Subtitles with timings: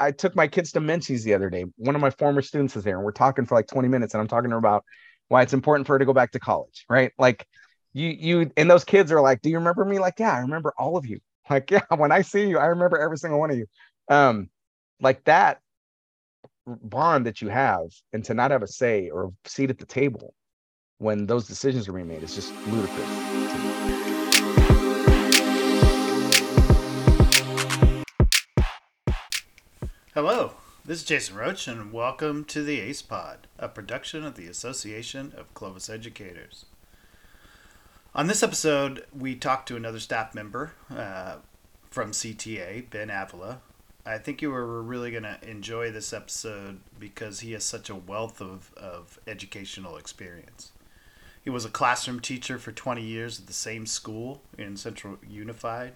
[0.00, 1.64] I took my kids to Menchie's the other day.
[1.76, 4.20] One of my former students is there, and we're talking for like 20 minutes, and
[4.20, 4.84] I'm talking to her about
[5.28, 7.12] why it's important for her to go back to college, right?
[7.18, 7.46] Like
[7.92, 10.72] you, you, and those kids are like, "Do you remember me?" Like, yeah, I remember
[10.78, 11.20] all of you.
[11.50, 13.64] Like, yeah, when I see you, I remember every single one of you.
[14.10, 14.50] Um,
[15.00, 15.60] like that
[16.66, 19.86] bond that you have, and to not have a say or a seat at the
[19.86, 20.34] table
[20.98, 24.17] when those decisions are being made is just ludicrous.
[30.20, 30.54] Hello,
[30.84, 35.32] this is Jason Roach, and welcome to the ACE Pod, a production of the Association
[35.36, 36.64] of Clovis Educators.
[38.16, 41.36] On this episode, we talked to another staff member uh,
[41.88, 43.60] from CTA, Ben Avila.
[44.04, 47.94] I think you were really going to enjoy this episode because he has such a
[47.94, 50.72] wealth of, of educational experience.
[51.44, 55.92] He was a classroom teacher for 20 years at the same school in Central Unified.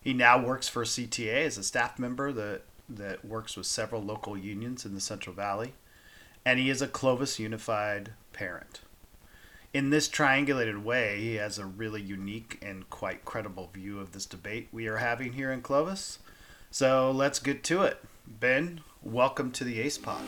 [0.00, 4.36] He now works for CTA as a staff member that that works with several local
[4.36, 5.74] unions in the Central Valley,
[6.44, 8.80] and he is a Clovis Unified parent.
[9.72, 14.26] In this triangulated way, he has a really unique and quite credible view of this
[14.26, 16.18] debate we are having here in Clovis.
[16.72, 18.02] So let's get to it.
[18.26, 20.22] Ben, welcome to the ACE Pod.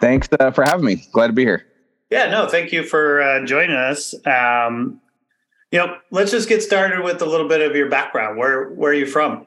[0.00, 1.02] Thanks uh, for having me.
[1.12, 1.66] Glad to be here.
[2.10, 4.14] Yeah, no, thank you for uh, joining us.
[4.26, 5.00] Um,
[5.74, 8.38] you know, let's just get started with a little bit of your background.
[8.38, 9.44] Where where are you from?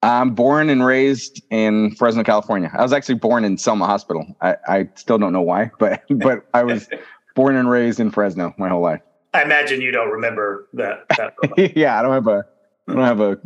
[0.00, 2.70] I'm born and raised in Fresno, California.
[2.72, 4.24] I was actually born in Selma Hospital.
[4.40, 6.88] I, I still don't know why, but but I was
[7.34, 9.00] born and raised in Fresno my whole life.
[9.34, 11.08] I imagine you don't remember that.
[11.16, 11.34] that
[11.76, 12.44] yeah, I don't have a
[12.86, 13.40] I don't have a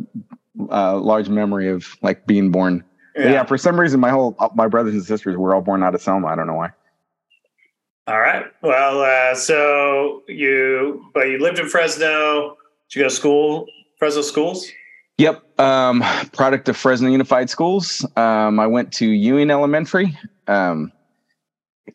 [0.69, 2.83] uh, large memory of like being born.
[3.15, 3.31] Yeah.
[3.31, 3.43] yeah.
[3.43, 6.27] for some reason, my whole my brothers and sisters were all born out of Selma.
[6.27, 6.73] I don't know why.
[8.07, 8.45] All right.
[8.61, 12.57] Well, uh, so you, but you lived in Fresno.
[12.89, 13.67] Did you go to school,
[13.99, 14.67] Fresno schools?
[15.17, 15.59] Yep.
[15.59, 18.05] Um, product of Fresno Unified Schools.
[18.17, 20.17] Um, I went to Ewing Elementary,
[20.47, 20.91] um,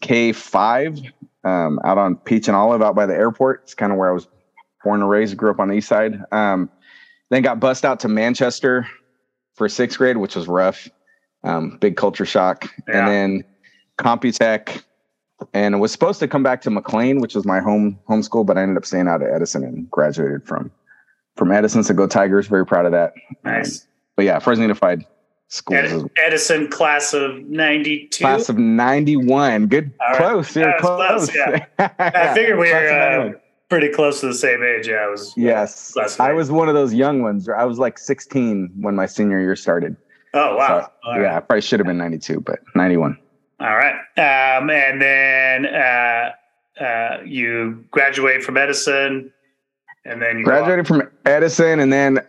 [0.00, 1.00] K five,
[1.43, 3.62] um, out on Peach and Olive, out by the airport.
[3.65, 4.28] It's kind of where I was
[4.84, 5.37] born and raised.
[5.37, 6.23] Grew up on the east side.
[6.31, 6.71] Um,
[7.31, 8.87] then got bussed out to Manchester
[9.56, 10.88] for sixth grade, which was rough.
[11.43, 12.73] Um, big culture shock.
[12.88, 12.99] Yeah.
[12.99, 13.44] And then
[13.99, 14.83] Computech
[15.53, 18.57] and was supposed to come back to McLane, which was my home home school, but
[18.57, 20.71] I ended up staying out at Edison and graduated from
[21.37, 21.83] from Edison.
[21.83, 22.47] So go Tigers!
[22.47, 23.15] Very proud of that.
[23.45, 23.83] Nice.
[23.83, 25.05] Um, but yeah, Fresno Unified
[25.49, 26.05] Schools.
[26.05, 28.25] Ed- Edison class of ninety two.
[28.25, 29.67] Class of ninety one.
[29.67, 30.17] Good, right.
[30.17, 30.57] close.
[30.57, 31.31] You're close.
[31.31, 31.35] close.
[31.35, 31.67] Yeah.
[31.99, 33.33] I figured we were uh,
[33.69, 34.89] pretty close to the same age.
[34.89, 35.35] Yeah, I was.
[35.37, 37.49] Yes, I was one of those young ones.
[37.49, 39.97] I was like sixteen when my senior year started.
[40.35, 40.91] Oh wow!
[41.05, 41.37] So, yeah, right.
[41.37, 43.19] I probably should have been ninety two, but ninety one.
[43.59, 43.94] All right.
[44.19, 46.33] Um, and then uh,
[46.81, 49.33] uh, you graduate from Edison,
[50.05, 52.21] and then you graduated from Edison, and then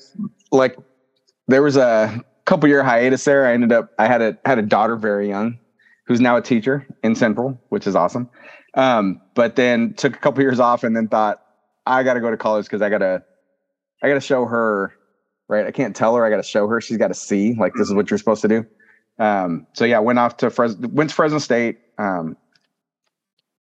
[0.52, 0.78] like
[1.48, 3.46] there was a couple year hiatus there.
[3.46, 5.60] I ended up I had a had a daughter very young,
[6.06, 8.30] who's now a teacher in Central, which is awesome.
[8.76, 11.42] Um, but then took a couple years off, and then thought
[11.86, 13.24] I got to go to college because I gotta
[14.02, 14.94] I gotta show her
[15.50, 15.66] right.
[15.66, 16.26] I can't tell her.
[16.26, 16.80] I got to show her.
[16.80, 18.66] She's got to see like this is what you're supposed to do.
[19.20, 21.80] Um, so yeah, went off to Fresno, went to Fresno State.
[21.98, 22.38] Um,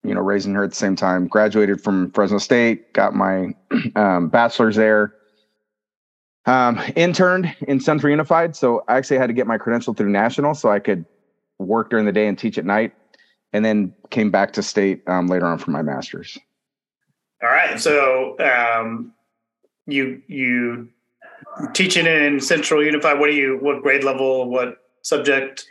[0.03, 1.27] you know, raising her at the same time.
[1.27, 3.53] Graduated from Fresno State, got my
[3.95, 5.13] um, bachelor's there.
[6.45, 10.55] Um, interned in Central Unified, so I actually had to get my credential through National,
[10.55, 11.05] so I could
[11.59, 12.93] work during the day and teach at night,
[13.51, 16.37] and then came back to State um, later on for my master's.
[17.43, 19.13] All right, so um,
[19.87, 20.87] you you
[21.73, 23.19] teaching in Central Unified.
[23.19, 23.57] What do you?
[23.61, 24.49] What grade level?
[24.49, 25.69] What subject?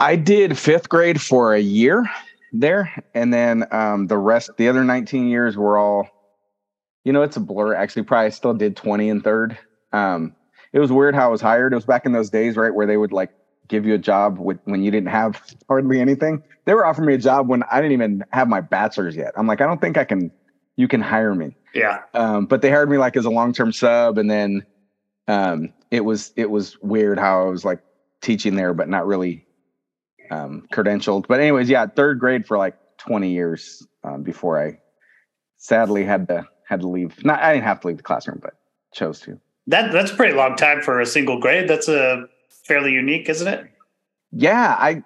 [0.00, 2.04] I did fifth grade for a year
[2.52, 6.08] there, and then um, the rest, the other 19 years were all,
[7.04, 7.74] you know, it's a blur.
[7.74, 9.56] Actually, probably still did 20 and third.
[9.92, 10.34] Um,
[10.72, 11.72] it was weird how I was hired.
[11.72, 13.30] It was back in those days, right, where they would like
[13.68, 16.42] give you a job with when you didn't have hardly anything.
[16.64, 19.32] They were offering me a job when I didn't even have my bachelor's yet.
[19.36, 20.30] I'm like, I don't think I can.
[20.76, 21.56] You can hire me.
[21.72, 22.00] Yeah.
[22.14, 24.66] Um, but they hired me like as a long term sub, and then
[25.28, 27.80] um, it was it was weird how I was like
[28.24, 29.46] teaching there, but not really
[30.30, 31.26] um, credentialed.
[31.28, 34.78] But anyways, yeah, third grade for like 20 years um, before I
[35.58, 37.24] sadly had to had to leave.
[37.24, 38.54] Not I didn't have to leave the classroom, but
[38.92, 39.38] chose to.
[39.66, 41.68] That that's a pretty long time for a single grade.
[41.68, 42.26] That's a
[42.66, 43.70] fairly unique, isn't it?
[44.32, 45.02] Yeah, I,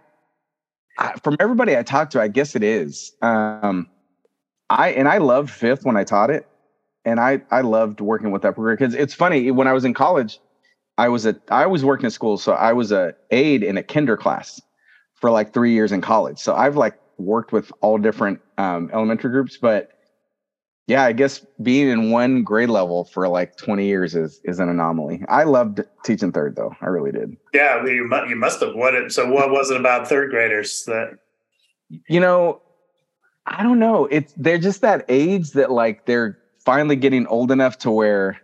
[0.98, 3.12] I from everybody I talked to, I guess it is.
[3.20, 3.88] Um,
[4.70, 6.46] I and I loved fifth when I taught it,
[7.04, 9.94] and I I loved working with that program because it's funny when I was in
[9.94, 10.40] college.
[10.98, 13.82] I was a I was working in school, so I was a aide in a
[13.82, 14.60] kinder class
[15.14, 16.38] for like three years in college.
[16.38, 19.90] So I've like worked with all different um, elementary groups, but
[20.88, 24.68] yeah, I guess being in one grade level for like 20 years is is an
[24.68, 25.22] anomaly.
[25.28, 26.74] I loved teaching third though.
[26.80, 27.36] I really did.
[27.54, 28.74] Yeah, you must, you must have.
[28.74, 31.18] What it, so what was it about third graders that
[32.08, 32.60] you know,
[33.46, 34.06] I don't know.
[34.06, 38.40] It's they're just that age that like they're finally getting old enough to where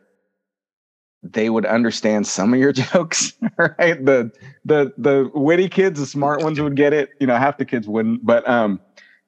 [1.33, 4.05] they would understand some of your jokes, right?
[4.05, 4.31] The
[4.65, 7.11] the the witty kids, the smart ones would get it.
[7.21, 8.81] You know, half the kids wouldn't, but um,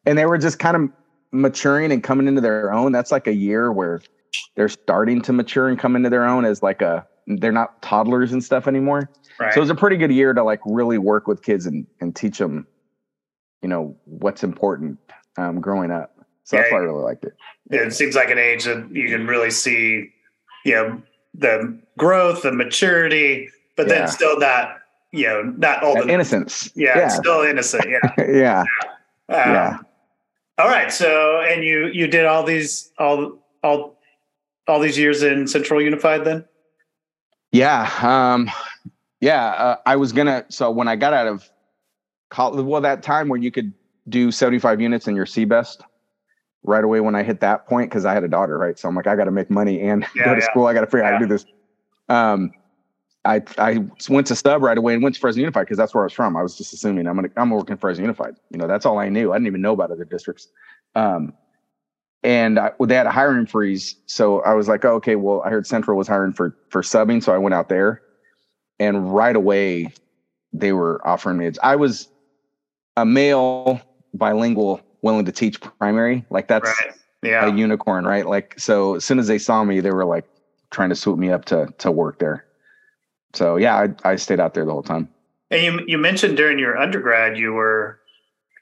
[0.04, 0.90] and they were just kind of
[1.32, 2.92] maturing and coming into their own.
[2.92, 4.02] That's like a year where
[4.54, 8.32] they're starting to mature and come into their own as like a they're not toddlers
[8.32, 9.10] and stuff anymore.
[9.40, 9.52] Right.
[9.52, 12.14] So it was a pretty good year to like really work with kids and and
[12.14, 12.66] teach them,
[13.62, 14.98] you know, what's important
[15.38, 16.12] um, growing up.
[16.44, 17.34] So yeah, that's why I really liked it.
[17.70, 20.10] It seems like an age that you can really see,
[20.64, 21.02] you know,
[21.38, 23.94] the growth, the maturity, but yeah.
[23.94, 24.78] then still not,
[25.12, 26.70] you know, not all the innocence.
[26.74, 27.08] Yeah, yeah.
[27.08, 27.86] still innocent.
[27.88, 28.14] Yeah.
[28.28, 28.60] yeah.
[29.28, 29.78] Um, yeah.
[30.58, 30.92] All right.
[30.92, 33.98] So, and you you did all these all all
[34.66, 36.44] all these years in Central Unified then?
[37.52, 37.90] Yeah.
[38.02, 38.50] Um,
[39.20, 39.46] yeah.
[39.46, 40.44] Uh, I was gonna.
[40.48, 41.48] So when I got out of
[42.30, 43.72] college, well, that time when you could
[44.08, 45.82] do seventy five units in your CBEST
[46.66, 48.78] right away when I hit that point because I had a daughter, right?
[48.78, 50.50] So I'm like, I got to make money and yeah, go to yeah.
[50.50, 50.66] school.
[50.66, 51.46] I got to figure out how to do this.
[52.08, 52.52] Um,
[53.24, 56.04] I I went to Stub right away and went to Fresno Unified because that's where
[56.04, 56.36] I was from.
[56.36, 58.36] I was just assuming I'm gonna I'm working Fresno Unified.
[58.50, 59.32] You know, that's all I knew.
[59.32, 60.48] I didn't even know about other districts.
[60.94, 61.32] Um,
[62.22, 65.42] and I, well, they had a hiring freeze, so I was like, oh, okay, well,
[65.44, 68.02] I heard Central was hiring for for subbing, so I went out there,
[68.78, 69.92] and right away
[70.52, 71.50] they were offering me.
[71.62, 72.08] I was
[72.96, 73.80] a male
[74.14, 76.24] bilingual willing to teach primary.
[76.30, 76.92] Like that's right.
[77.22, 77.46] yeah.
[77.46, 78.26] a unicorn, right?
[78.26, 80.24] Like so as soon as they saw me, they were like
[80.70, 82.44] trying to swoop me up to to work there.
[83.34, 85.08] So yeah, I, I stayed out there the whole time.
[85.50, 88.00] And you you mentioned during your undergrad you were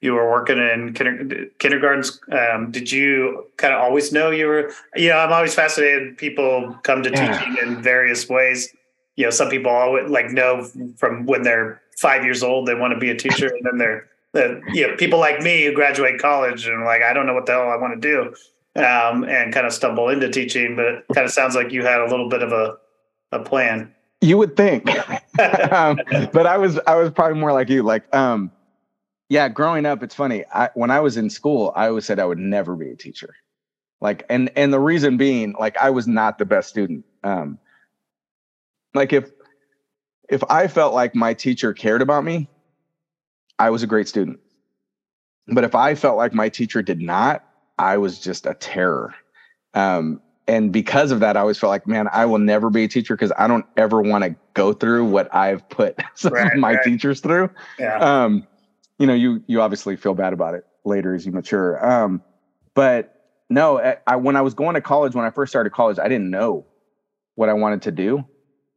[0.04, 2.20] you were working in kinder, kindergartens.
[2.31, 4.70] Um, did you kind of always know you were?
[4.94, 6.19] You know, I'm always fascinated.
[6.19, 7.38] People come to yeah.
[7.38, 8.69] teaching in various ways.
[9.16, 12.92] You know, some people always like know from when they're five years old they want
[12.92, 16.20] to be a teacher, and then they're the you know people like me who graduate
[16.20, 19.52] college and like I don't know what the hell I want to do, um, and
[19.52, 20.76] kind of stumble into teaching.
[20.76, 22.76] But it kind of sounds like you had a little bit of a
[23.32, 23.94] a plan.
[24.20, 24.88] You would think,
[25.72, 25.98] um,
[26.32, 27.82] but I was I was probably more like you.
[27.82, 28.50] Like, um,
[29.28, 30.44] yeah, growing up, it's funny.
[30.52, 33.34] I, when I was in school, I always said I would never be a teacher.
[34.00, 37.04] Like, and and the reason being, like, I was not the best student.
[37.22, 37.58] Um,
[38.94, 39.31] like if
[40.28, 42.48] if I felt like my teacher cared about me,
[43.58, 44.40] I was a great student.
[45.46, 47.44] But if I felt like my teacher did not,
[47.78, 49.14] I was just a terror.
[49.74, 52.88] Um, and because of that, I always felt like, man, I will never be a
[52.88, 56.58] teacher because I don't ever want to go through what I've put some right, of
[56.58, 56.84] my right.
[56.84, 57.50] teachers through.
[57.78, 57.98] Yeah.
[57.98, 58.46] Um,
[58.98, 61.84] you know, you you obviously feel bad about it later as you mature.
[61.84, 62.22] Um,
[62.74, 63.14] but
[63.50, 66.08] no, I, I, when I was going to college, when I first started college, I
[66.08, 66.64] didn't know
[67.34, 68.24] what I wanted to do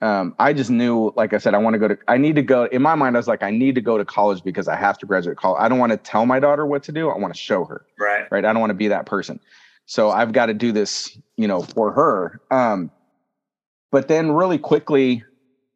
[0.01, 2.43] um, I just knew, like I said, I want to go to, I need to
[2.43, 2.65] go.
[2.65, 4.97] In my mind, I was like, I need to go to college because I have
[4.99, 5.59] to graduate college.
[5.59, 7.09] I don't want to tell my daughter what to do.
[7.09, 7.85] I want to show her.
[7.99, 8.25] Right.
[8.29, 8.45] Right.
[8.45, 9.39] I don't want to be that person.
[9.87, 12.41] So I've got to do this, you know, for her.
[12.51, 12.91] Um,
[13.91, 15.23] but then really quickly,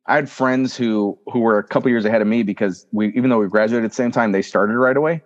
[0.06, 3.29] I had friends who who were a couple years ahead of me because we, even
[3.29, 5.23] though we graduated at the same time, they started right away.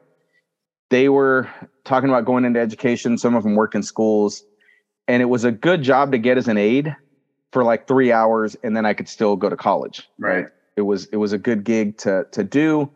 [0.89, 1.49] They were
[1.83, 3.17] talking about going into education.
[3.17, 4.43] Some of them worked in schools,
[5.07, 6.95] and it was a good job to get as an aide
[7.55, 10.09] for like three hours and then I could still go to college.
[10.19, 10.47] Right.
[10.75, 12.91] It was it was a good gig to to do.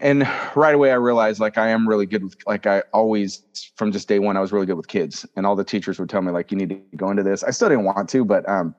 [0.00, 0.22] And
[0.54, 3.42] right away I realized like I am really good with like I always
[3.74, 5.26] from just day one I was really good with kids.
[5.34, 7.42] And all the teachers would tell me like you need to go into this.
[7.42, 8.72] I still didn't want to, but um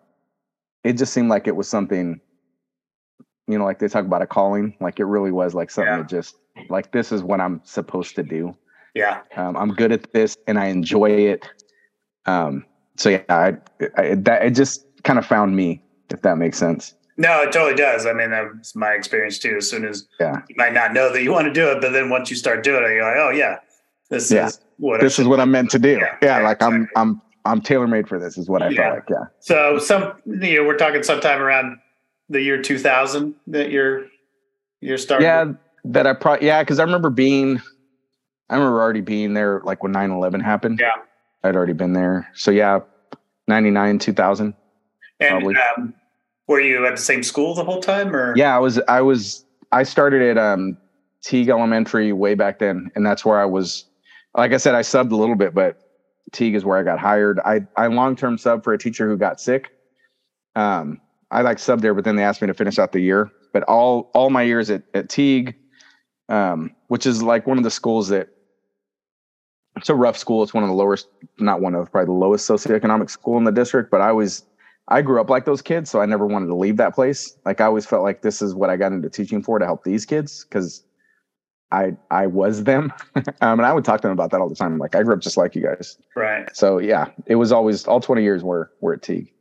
[0.85, 2.21] it just seemed like it was something
[3.49, 5.97] you know, like they talk about a calling, like it really was like something yeah.
[5.97, 6.37] that just
[6.69, 8.55] like this is what I'm supposed to do.
[8.95, 9.19] Yeah.
[9.35, 11.45] Um, I'm good at this and I enjoy it.
[12.25, 12.63] Um,
[12.99, 13.53] so yeah, I,
[13.95, 16.93] I, that it just kind of found me, if that makes sense.
[17.15, 18.05] No, it totally does.
[18.05, 19.55] I mean, that's my experience too.
[19.57, 20.41] As soon as yeah.
[20.49, 22.61] you might not know that you want to do it, but then once you start
[22.61, 23.59] doing it, you're like, oh yeah,
[24.09, 24.47] this yeah.
[24.47, 25.97] is what this is what I'm meant to do.
[25.97, 26.87] Yeah, yeah, like exactly.
[26.95, 28.37] I'm I'm I'm tailor made for this.
[28.37, 29.09] Is what I felt like.
[29.09, 29.23] Yeah.
[29.39, 31.77] So some you know we're talking sometime around
[32.27, 34.07] the year 2000 that you're
[34.81, 35.25] you're starting.
[35.25, 35.53] Yeah,
[35.85, 37.61] that I probably yeah because I remember being
[38.49, 40.79] I remember already being there like when 9/11 happened.
[40.81, 40.91] Yeah.
[41.43, 42.29] I'd already been there.
[42.33, 42.79] So yeah,
[43.47, 44.53] 99, 2000.
[45.19, 45.55] And probably.
[45.55, 45.93] Um,
[46.47, 48.35] were you at the same school the whole time or?
[48.35, 50.77] Yeah, I was, I was, I started at um,
[51.23, 52.89] Teague Elementary way back then.
[52.95, 53.85] And that's where I was,
[54.35, 55.81] like I said, I subbed a little bit, but
[56.31, 57.39] Teague is where I got hired.
[57.39, 59.71] I, I long-term sub for a teacher who got sick.
[60.55, 60.99] Um,
[61.31, 63.29] I like subbed there, but then they asked me to finish out the year.
[63.53, 65.55] But all, all my years at, at Teague,
[66.29, 68.29] um, which is like one of the schools that
[69.79, 70.43] it's a rough school.
[70.43, 71.07] It's one of the lowest,
[71.39, 73.89] not one of, probably the lowest socioeconomic school in the district.
[73.91, 74.43] But I was,
[74.87, 77.35] I grew up like those kids, so I never wanted to leave that place.
[77.45, 79.83] Like I always felt like this is what I got into teaching for to help
[79.83, 80.83] these kids because
[81.71, 84.55] I I was them, um, and I would talk to them about that all the
[84.55, 84.77] time.
[84.79, 86.53] Like I grew up just like you guys, right?
[86.55, 89.31] So yeah, it was always all twenty years were were at Teague.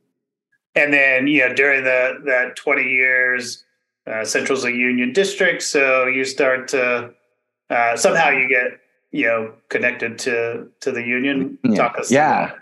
[0.74, 3.64] And then you know during the that twenty years,
[4.06, 7.10] uh, Central's a union district, so you start to
[7.70, 8.78] uh, somehow you get
[9.10, 11.58] you know connected to to the union.
[11.64, 11.76] Yeah.
[11.76, 12.46] Talk us yeah.
[12.46, 12.58] That.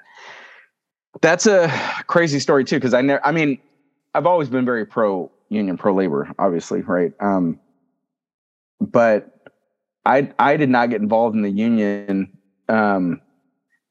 [1.23, 1.69] That's a
[2.07, 3.25] crazy story too, because I never.
[3.25, 3.59] I mean,
[4.15, 7.13] I've always been very pro union, pro labor, obviously, right?
[7.21, 7.59] Um,
[8.81, 9.51] but
[10.05, 12.37] I I did not get involved in the union.
[12.69, 13.21] Um,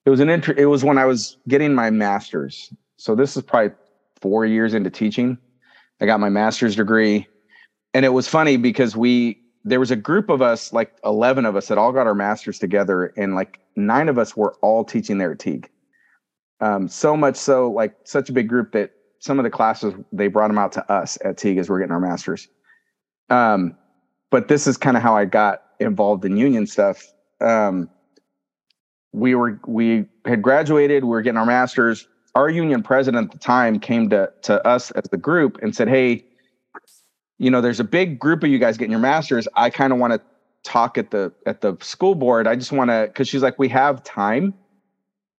[0.06, 2.72] it was an int- It was when I was getting my master's.
[2.98, 3.76] So this is probably
[4.22, 5.38] four years into teaching.
[6.02, 7.28] I got my master's degree,
[7.94, 11.56] and it was funny because we there was a group of us, like eleven of
[11.56, 15.18] us, that all got our masters together, and like nine of us were all teaching
[15.18, 15.70] there at Teague.
[16.62, 20.28] Um, so much so, like such a big group that some of the classes they
[20.28, 22.48] brought them out to us at Teague as we're getting our masters.
[23.32, 23.76] Um,
[24.30, 27.04] but this is kind of how I got involved in union stuff.
[27.42, 27.90] Um,
[29.14, 32.08] we were we had graduated, we were getting our masters.
[32.36, 35.90] Our union president at the time came to to us as the group and said,
[35.90, 36.24] "Hey,
[37.38, 39.48] you know, there's a big group of you guys getting your masters.
[39.56, 40.22] I kind of want to
[40.64, 42.48] talk at the at the school board.
[42.48, 44.54] I just want to because she's like, we have time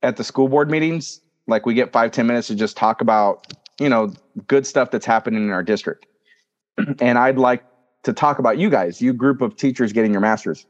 [0.02, 1.22] at the school board meetings.
[1.48, 4.14] Like we get five ten minutes to just talk about you know
[4.48, 6.06] good stuff that's happening in our district,
[7.00, 7.64] and I'd like
[8.04, 10.66] to talk about you guys, you group of teachers getting your masters.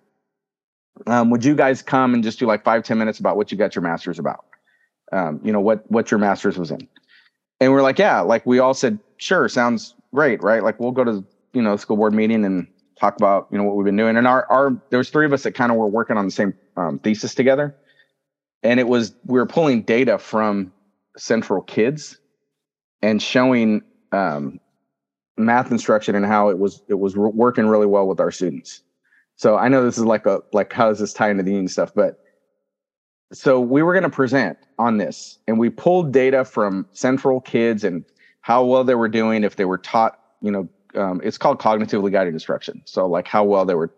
[1.08, 3.58] Um, would you guys come and just do like five ten minutes about what you
[3.58, 4.46] got your masters about?
[5.12, 6.88] Um, you know what what your masters was in,
[7.60, 10.64] and we're like, yeah, like we all said, sure, sounds great, right?
[10.64, 12.68] Like we'll go to you know school board meeting and
[13.00, 14.18] talk about you know what we've been doing.
[14.18, 16.32] And our our there was three of us that kind of were working on the
[16.32, 17.76] same um, thesis together,
[18.64, 20.72] and it was we were pulling data from
[21.18, 22.18] Central Kids
[23.02, 23.82] and showing
[24.12, 24.60] um,
[25.38, 28.82] math instruction and how it was it was working really well with our students.
[29.38, 31.68] So I know this is like a like how does this tie into the union
[31.68, 32.20] stuff, but
[33.34, 37.84] so we were going to present on this and we pulled data from central kids
[37.84, 38.06] and
[38.46, 42.12] how well they were doing if they were taught you know um, it's called cognitively
[42.12, 42.84] guided instruction.
[42.86, 43.92] So like how well they were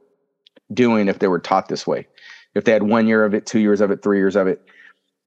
[0.74, 2.08] doing if they were taught this way.
[2.56, 4.62] If they had one year of it two years of it three years of it.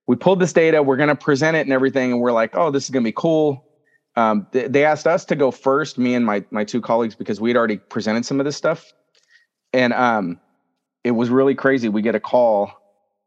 [0.07, 2.71] We pulled this data we're going to present it and everything and we're like oh
[2.71, 3.63] this is going to be cool.
[4.17, 7.41] Um, th- they asked us to go first, me and my my two colleagues, because
[7.41, 8.93] we'd already presented some of this stuff,
[9.73, 10.41] and um,
[11.05, 11.89] it was really crazy.
[11.89, 12.73] We get a call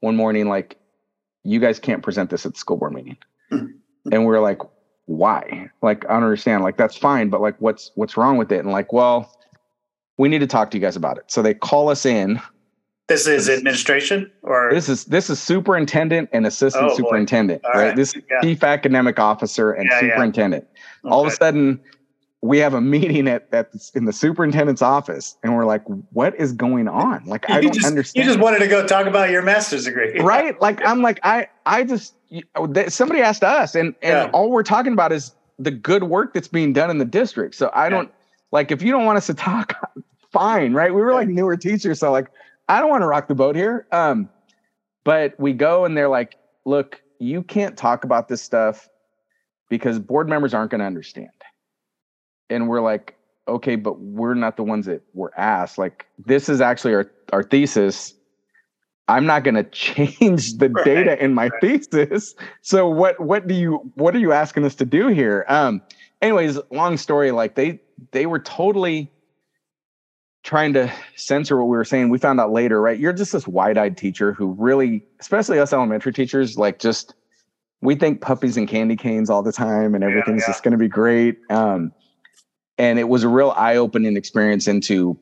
[0.02, 0.78] one morning like,
[1.44, 3.18] "You guys can't present this at the school board meeting,"
[3.50, 4.60] and we're like,
[5.06, 6.64] "Why?" Like, I don't understand.
[6.64, 8.60] Like, that's fine, but like, what's what's wrong with it?
[8.60, 9.38] And like, well,
[10.18, 11.26] we need to talk to you guys about it.
[11.28, 12.40] So they call us in
[13.08, 17.88] this is administration or this is this is superintendent and assistant oh, superintendent, right?
[17.88, 17.96] right?
[17.96, 18.42] This yeah.
[18.42, 20.66] chief academic officer and yeah, superintendent.
[21.04, 21.12] Yeah.
[21.12, 21.82] All of a sudden,
[22.44, 25.82] we have a meeting at, at in the superintendent's office, and we're like,
[26.12, 28.26] "What is going on?" Like, you I don't just, understand.
[28.26, 30.60] You just wanted to go talk about your master's degree, right?
[30.60, 32.16] Like, I'm like, I I just
[32.90, 36.74] somebody asked us, and and all we're talking about is the good work that's being
[36.74, 37.56] done in the district.
[37.56, 38.12] So I don't
[38.52, 39.74] like if you don't want us to talk,
[40.34, 40.94] fine, right?
[40.94, 42.28] We were like newer teachers, so like
[42.68, 43.88] I don't want to rock the boat here.
[43.94, 44.28] Um,
[45.06, 46.36] but we go and they're like,
[46.66, 48.90] look, you can't talk about this stuff
[49.70, 51.30] because board members aren't going to understand.
[52.50, 53.16] And we're like,
[53.48, 55.78] okay, but we're not the ones that were asked.
[55.78, 58.14] Like, this is actually our, our thesis.
[59.08, 60.86] I'm not going to change the right.
[60.86, 61.62] data in my right.
[61.62, 62.36] thesis.
[62.62, 65.46] So what what do you what are you asking us to do here?
[65.48, 65.82] Um
[66.22, 67.82] anyways, long story like they
[68.12, 69.12] they were totally
[70.44, 73.00] trying to censor what we were saying, we found out later, right?
[73.00, 77.16] You're just this wide eyed teacher who really, especially us elementary teachers, like just
[77.82, 80.48] we think puppies and candy canes all the time and everything's yeah, yeah.
[80.48, 81.38] just going to be great.
[81.50, 81.92] Um,
[82.84, 85.18] and it was a real eye opening experience into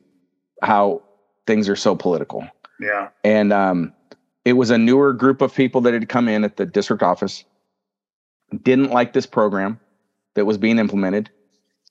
[0.62, 1.00] how
[1.46, 2.44] things are so political.
[2.80, 3.10] Yeah.
[3.22, 3.92] And um,
[4.44, 7.44] it was a newer group of people that had come in at the district office,
[8.64, 9.78] didn't like this program
[10.34, 11.30] that was being implemented,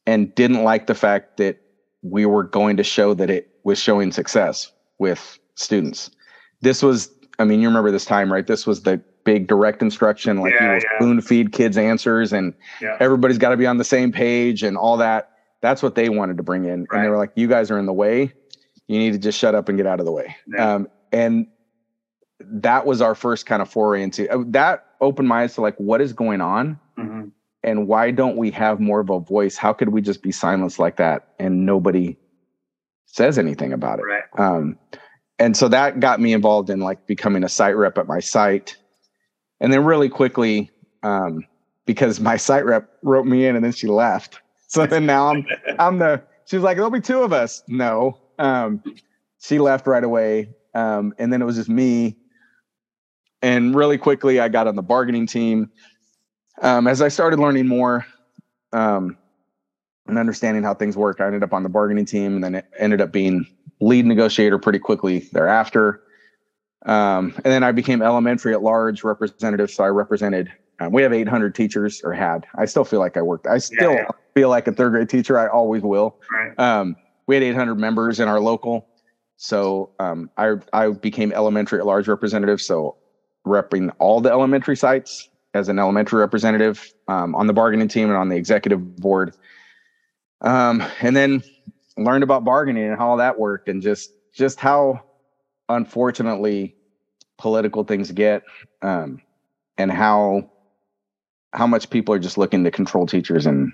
[0.06, 1.62] and didn't like the fact that
[2.01, 6.12] we were going to show that it was showing success with students.
[6.60, 7.10] This was,
[7.40, 8.46] I mean, you remember this time, right?
[8.46, 10.98] This was the big direct instruction, like yeah, you yeah.
[10.98, 12.98] spoon feed kids answers, and yeah.
[13.00, 15.31] everybody's got to be on the same page and all that.
[15.62, 16.98] That's what they wanted to bring in, right.
[16.98, 18.34] and they were like, "You guys are in the way.
[18.88, 21.48] You need to just shut up and get out of the way." Um, and
[22.39, 24.86] that was our first kind of foray into uh, that.
[25.01, 26.80] Opened my eyes to like what is going on.
[26.98, 27.30] Mm-hmm
[27.63, 30.80] and why don't we have more of a voice how could we just be silenced
[30.80, 32.18] like that and nobody
[33.06, 34.24] says anything about it right.
[34.39, 34.75] um,
[35.41, 38.77] and so that got me involved in like becoming a site rep at my site.
[39.60, 40.70] And then really quickly,
[41.01, 41.48] um,
[41.88, 44.39] because my site rep wrote me in and then she left.
[44.74, 45.46] So then now I'm
[45.80, 47.62] I'm the she's like, there'll be two of us.
[47.68, 48.18] No.
[48.40, 48.82] Um,
[49.42, 50.50] she left right away.
[50.74, 52.16] Um, and then it was just me.
[53.42, 55.70] And really quickly I got on the bargaining team.
[56.62, 58.06] Um, as I started learning more
[58.72, 59.18] um,
[60.08, 62.66] and understanding how things work, I ended up on the bargaining team and then it
[62.80, 63.46] ended up being
[63.82, 66.01] lead negotiator pretty quickly thereafter.
[66.86, 69.70] Um, and then I became elementary at large representative.
[69.70, 70.51] So I represented,
[70.82, 72.48] um, we have 800 teachers or had.
[72.56, 73.46] I still feel like I worked.
[73.46, 74.08] I still yeah, yeah.
[74.34, 75.38] feel like a third grade teacher.
[75.38, 76.18] I always will.
[76.32, 76.60] Right.
[76.60, 76.96] Um,
[77.28, 78.88] we had 800 members in our local.
[79.38, 82.60] So um, I, I became elementary at large representative.
[82.62, 82.98] So
[83.46, 88.18] repping all the elementary sites as an elementary representative um, on the bargaining team and
[88.18, 89.36] on the executive board.
[90.42, 91.44] Um, and then
[91.96, 95.02] learned about bargaining and how all that worked and just just how
[95.70, 96.76] unfortunately
[97.38, 98.42] political things get
[98.82, 99.22] um,
[99.78, 100.50] and how
[101.53, 103.72] how much people are just looking to control teachers and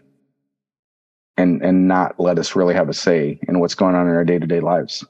[1.38, 4.25] and and not let us really have a say in what's going on in our
[4.25, 5.05] day-to-day lives.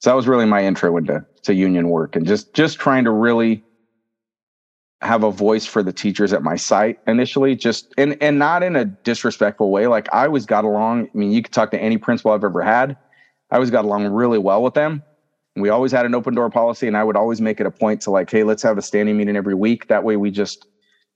[0.00, 3.10] So that was really my intro into to union work and just just trying to
[3.10, 3.64] really
[5.00, 8.76] have a voice for the teachers at my site initially just and and not in
[8.76, 9.86] a disrespectful way.
[9.86, 12.62] Like i always got along i mean you could talk to any principal i've ever
[12.62, 12.96] had.
[13.50, 15.02] I always got along really well with them.
[15.56, 18.00] We always had an open door policy and i would always make it a point
[18.02, 19.88] to like hey let's have a standing meeting every week.
[19.88, 20.66] That way we just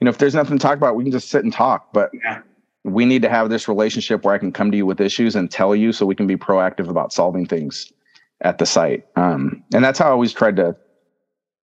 [0.03, 2.11] you know if there's nothing to talk about we can just sit and talk but
[2.25, 2.41] yeah.
[2.83, 5.49] we need to have this relationship where i can come to you with issues and
[5.49, 7.93] tell you so we can be proactive about solving things
[8.41, 10.75] at the site um, and that's how i always tried to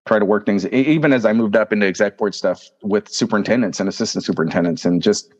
[0.08, 3.80] try to work things even as I moved up into exec board stuff with superintendents
[3.82, 5.34] and assistant superintendents and just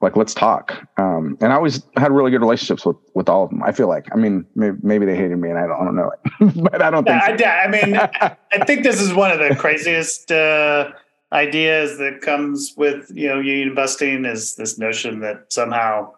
[0.00, 0.86] like let's talk.
[0.96, 3.62] Um, and I always had really good relationships with with all of them.
[3.64, 5.96] I feel like I mean maybe, maybe they hated me and I don't, I don't
[5.96, 7.40] know but I don't think.
[7.40, 7.44] So.
[7.46, 7.96] I, I, mean
[8.52, 10.92] I think this is one of the craziest uh,
[11.32, 16.12] ideas that comes with you know union busting is this notion that somehow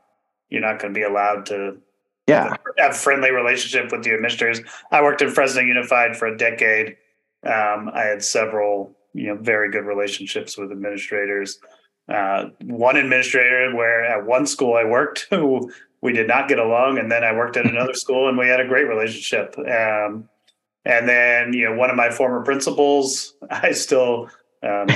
[0.51, 1.77] you're not going to be allowed to
[2.27, 4.61] yeah have a friendly relationship with the administrators.
[4.91, 6.97] I worked in Fresno Unified for a decade
[7.47, 11.59] um, I had several, you know, very good relationships with administrators.
[12.09, 16.99] Uh, one administrator where at one school I worked, who we did not get along,
[16.99, 19.57] and then I worked at another school and we had a great relationship.
[19.59, 20.29] Um,
[20.87, 24.29] and then, you know, one of my former principals, I still,
[24.65, 24.89] um,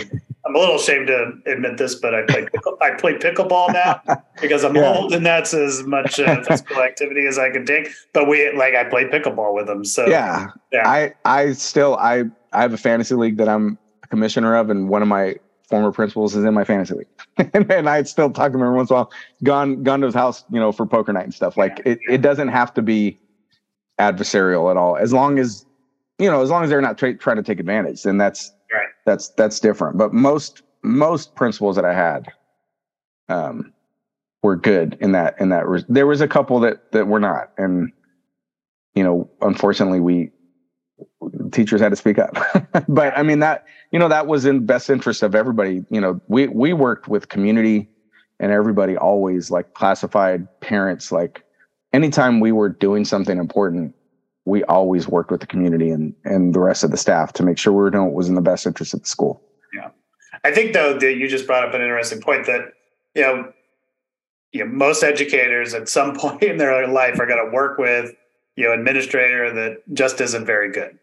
[0.48, 2.46] I'm a little ashamed to admit this, but I play
[2.80, 4.00] I play pickleball now
[4.40, 4.94] because I'm yeah.
[4.94, 7.90] old and that's as much uh, physical activity as I can take.
[8.14, 10.88] But we like I play pickleball with them, so yeah, yeah.
[10.88, 14.88] I I still I I have a fantasy league that I'm a commissioner of, and
[14.88, 15.36] one of my
[15.68, 17.08] former principals is in my fantasy league,
[17.52, 19.12] and, and I still talk to him every once in a while.
[19.44, 21.58] Gone, gone to his house, you know, for poker night and stuff.
[21.58, 23.18] Like it, it doesn't have to be
[23.98, 25.66] adversarial at all, as long as
[26.18, 28.02] you know, as long as they're not tra- trying to take advantage.
[28.02, 28.52] Then that's.
[29.08, 29.96] That's that's different.
[29.96, 32.30] But most most principals that I had,
[33.30, 33.72] um,
[34.42, 35.64] were good in that in that.
[35.88, 37.90] There was a couple that that were not, and
[38.94, 40.30] you know, unfortunately, we
[41.52, 42.36] teachers had to speak up.
[42.88, 45.86] but I mean that you know that was in best interest of everybody.
[45.88, 47.88] You know, we we worked with community
[48.38, 51.44] and everybody always like classified parents like
[51.94, 53.94] anytime we were doing something important
[54.48, 57.58] we always worked with the community and and the rest of the staff to make
[57.58, 59.42] sure we were doing what was in the best interest of the school
[59.74, 59.88] yeah
[60.44, 62.60] i think though that you just brought up an interesting point that
[63.14, 63.52] you know
[64.52, 68.12] you know most educators at some point in their life are going to work with
[68.56, 70.98] you know administrator that just isn't very good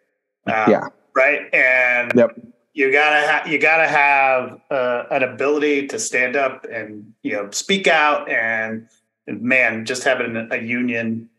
[0.48, 0.88] um, yeah.
[1.16, 1.54] Right.
[1.54, 2.38] And yep.
[2.74, 7.50] you gotta ha- you gotta have uh, an ability to stand up and you know
[7.52, 8.88] speak out and,
[9.28, 11.30] and man, just having a union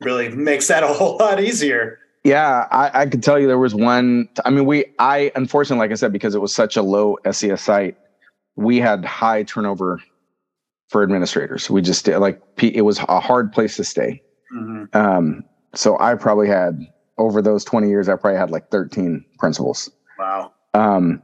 [0.00, 1.98] really makes that a whole lot easier.
[2.24, 4.28] Yeah, I, I could tell you there was one.
[4.44, 7.62] I mean, we, I unfortunately, like I said, because it was such a low SES
[7.62, 7.96] site,
[8.56, 10.02] we had high turnover
[10.88, 11.70] for administrators.
[11.70, 14.22] We just did like it was a hard place to stay.
[14.54, 14.96] Mm-hmm.
[14.96, 16.86] Um, so I probably had
[17.18, 19.90] over those 20 years, I probably had like 13 principals.
[20.18, 20.52] Wow.
[20.74, 21.22] Um,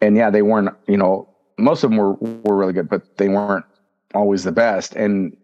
[0.00, 3.28] and yeah, they weren't, you know, most of them were, were really good, but they
[3.28, 3.64] weren't
[4.14, 4.94] always the best.
[4.94, 5.36] And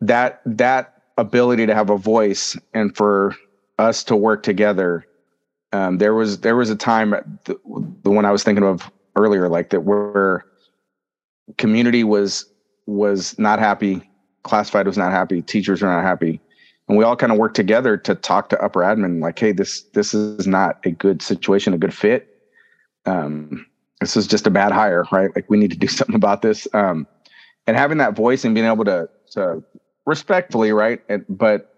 [0.00, 3.34] that, that ability to have a voice and for
[3.78, 5.06] us to work together.
[5.72, 7.10] Um, there was, there was a time,
[7.44, 7.58] the,
[8.02, 10.44] the one I was thinking of earlier, like that where
[11.58, 12.46] community was,
[12.86, 14.02] was not happy.
[14.42, 15.42] Classified was not happy.
[15.42, 16.40] Teachers were not happy
[16.90, 19.82] and we all kind of work together to talk to upper admin like hey this
[19.94, 22.26] this is not a good situation a good fit
[23.06, 23.64] um,
[24.00, 26.66] this is just a bad hire right like we need to do something about this
[26.74, 27.06] um,
[27.66, 29.62] and having that voice and being able to to
[30.06, 31.74] respectfully right and, but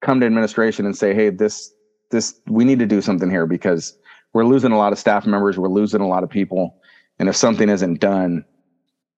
[0.00, 1.72] come to administration and say hey this
[2.10, 3.96] this we need to do something here because
[4.36, 6.76] we're losing a lot of staff members, we're losing a lot of people,
[7.18, 8.44] and if something isn't done,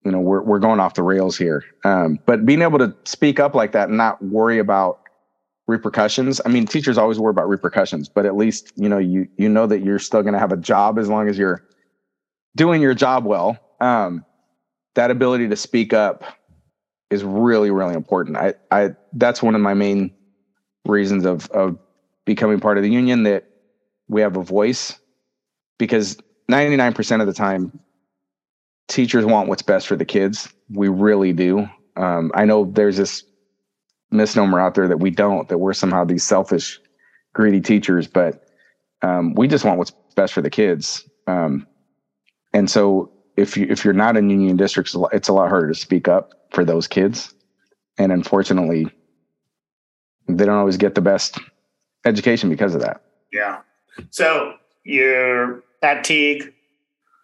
[0.04, 1.64] you know, we're we're going off the rails here.
[1.84, 5.00] Um, but being able to speak up like that and not worry about
[5.66, 6.40] repercussions.
[6.46, 9.66] I mean, teachers always worry about repercussions, but at least you know you you know
[9.66, 11.64] that you're still going to have a job as long as you're
[12.54, 13.58] doing your job well.
[13.80, 14.24] Um,
[14.94, 16.22] that ability to speak up
[17.10, 18.36] is really really important.
[18.36, 20.10] I I that's one of my main
[20.84, 21.78] reasons of of
[22.24, 23.44] becoming part of the union that
[24.08, 24.98] we have a voice
[25.78, 26.16] because
[26.50, 27.78] 99% of the time
[28.88, 30.52] teachers want what's best for the kids.
[30.70, 31.68] We really do.
[31.96, 33.24] Um, I know there's this
[34.10, 36.80] misnomer out there that we don't, that we're somehow these selfish,
[37.34, 38.44] greedy teachers, but
[39.02, 41.08] um, we just want what's best for the kids.
[41.26, 41.66] Um,
[42.52, 45.74] and so if you if you're not in union districts, it's a lot harder to
[45.74, 47.34] speak up for those kids.
[47.98, 48.88] And unfortunately,
[50.28, 51.38] they don't always get the best
[52.04, 53.02] education because of that.
[53.32, 53.60] Yeah.
[54.10, 56.52] So you're at Teague.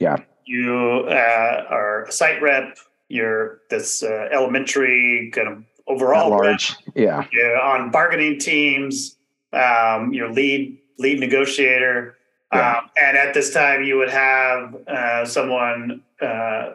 [0.00, 0.16] Yeah.
[0.46, 2.78] You uh, are a site rep.
[3.08, 6.76] You're this uh, elementary kind of overall At large.
[6.86, 6.96] Rep.
[6.96, 7.26] Yeah.
[7.32, 9.16] You're on bargaining teams.
[9.52, 12.16] Um, you're lead lead negotiator.
[12.52, 12.78] Yeah.
[12.78, 16.72] Um, and at this time, you would have uh, someone, uh,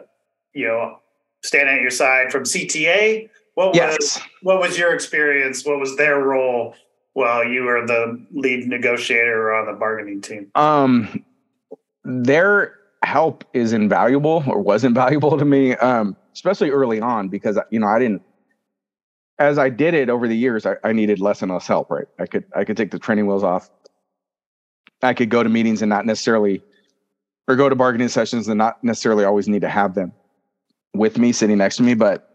[0.52, 0.99] you know,
[1.42, 3.28] standing at your side from CTA.
[3.54, 3.96] What yes.
[3.98, 5.64] was what was your experience?
[5.64, 6.74] What was their role
[7.14, 10.50] while you were the lead negotiator on the bargaining team?
[10.54, 11.24] Um,
[12.04, 17.80] their help is invaluable or was invaluable to me, um, especially early on because you
[17.80, 18.22] know I didn't.
[19.38, 21.90] As I did it over the years, I, I needed less and less help.
[21.90, 23.70] Right, I could I could take the training wheels off.
[25.02, 26.62] I could go to meetings and not necessarily,
[27.48, 30.12] or go to bargaining sessions and not necessarily always need to have them
[30.94, 31.94] with me sitting next to me.
[31.94, 32.28] But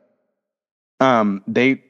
[0.99, 1.83] um, they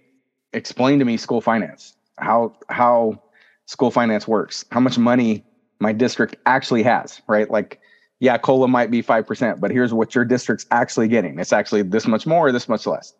[0.53, 3.21] explained to me school finance, how how
[3.65, 5.43] school finance works, how much money
[5.79, 7.49] my district actually has, right?
[7.49, 7.79] Like,
[8.19, 11.37] yeah, COLA might be 5%, but here's what your district's actually getting.
[11.37, 13.13] It's actually this much more, this much less.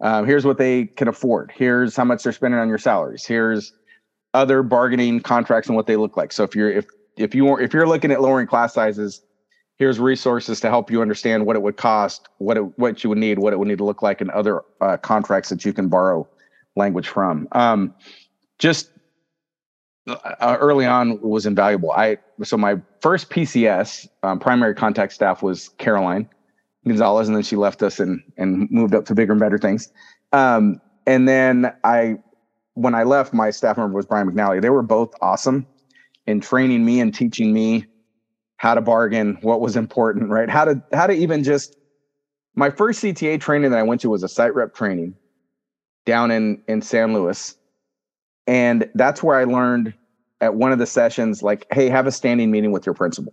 [0.00, 1.52] Um, here's what they can afford.
[1.54, 3.24] Here's how much they're spending on your salaries.
[3.24, 3.72] Here's
[4.34, 6.32] other bargaining contracts and what they look like.
[6.32, 6.86] So if you're if
[7.16, 9.22] if you if you're looking at lowering class sizes,
[9.82, 13.18] here's resources to help you understand what it would cost, what it what you would
[13.18, 15.88] need, what it would need to look like, and other uh, contracts that you can
[15.88, 16.28] borrow
[16.76, 17.48] language from.
[17.50, 17.92] Um,
[18.60, 18.92] just
[20.06, 21.90] uh, early on was invaluable.
[21.90, 26.28] I so my first PCS um, primary contact staff was Caroline
[26.86, 29.92] Gonzalez, and then she left us and and moved up to bigger and better things.
[30.32, 32.18] Um, and then I,
[32.74, 34.62] when I left, my staff member was Brian McNally.
[34.62, 35.66] They were both awesome
[36.28, 37.86] in training me and teaching me
[38.62, 40.48] how to bargain, what was important, right?
[40.48, 41.76] How to how to even just
[42.54, 45.16] my first CTA training that I went to was a site rep training
[46.06, 47.56] down in in San Luis
[48.46, 49.94] and that's where I learned
[50.40, 53.32] at one of the sessions, like, hey, have a standing meeting with your principal.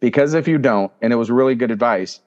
[0.00, 2.20] Because if you don't, and it was really good advice,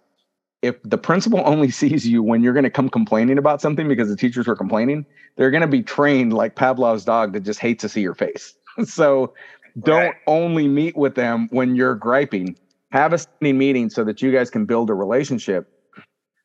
[0.62, 4.10] if the principal only sees you when you're going to come complaining about something because
[4.10, 5.06] the teachers were complaining,
[5.38, 8.54] they're going to be trained like Pavlov's dog that just hates to see your face.
[8.86, 9.34] so
[9.80, 10.16] don't right.
[10.28, 12.56] only meet with them when you're griping.
[12.92, 15.72] Have a standing meeting so that you guys can build a relationship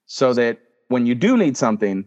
[0.07, 0.59] so that
[0.89, 2.05] when you do need something,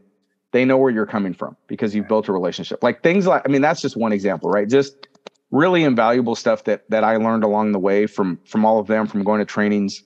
[0.51, 2.82] they know where you're coming from because you've built a relationship.
[2.82, 4.67] Like things like, I mean, that's just one example, right?
[4.67, 5.08] Just
[5.51, 9.05] really invaluable stuff that that I learned along the way from from all of them,
[9.08, 10.03] from going to trainings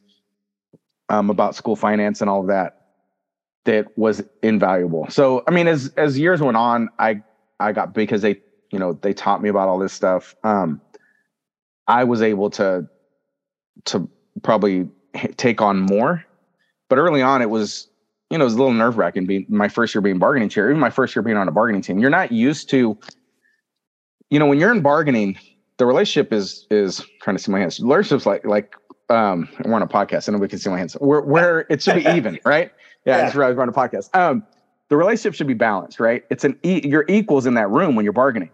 [1.09, 2.79] um, about school finance and all of that.
[3.65, 5.07] That was invaluable.
[5.09, 7.21] So, I mean, as as years went on, I
[7.59, 10.35] I got because they you know they taught me about all this stuff.
[10.43, 10.81] Um,
[11.87, 12.87] I was able to
[13.85, 14.09] to
[14.41, 14.87] probably
[15.37, 16.23] take on more,
[16.89, 17.87] but early on, it was
[18.29, 20.67] you know, it was a little nerve wracking being my first year being bargaining chair,
[20.69, 21.99] even my first year being on a bargaining team.
[21.99, 22.97] You're not used to,
[24.31, 25.37] you know, when you're in bargaining,
[25.77, 27.77] the relationship is is trying to see my hands.
[27.77, 28.73] The relationship's like like
[29.09, 30.93] um we're on a podcast, and we can see my hands.
[30.93, 32.71] Where where it should be even, right?
[33.05, 33.21] Yeah, yeah.
[33.21, 34.15] I just realized we're on a podcast.
[34.15, 34.43] Um,
[34.89, 36.23] the relationship should be balanced, right?
[36.29, 38.51] It's an e- you're equals in that room when you're bargaining.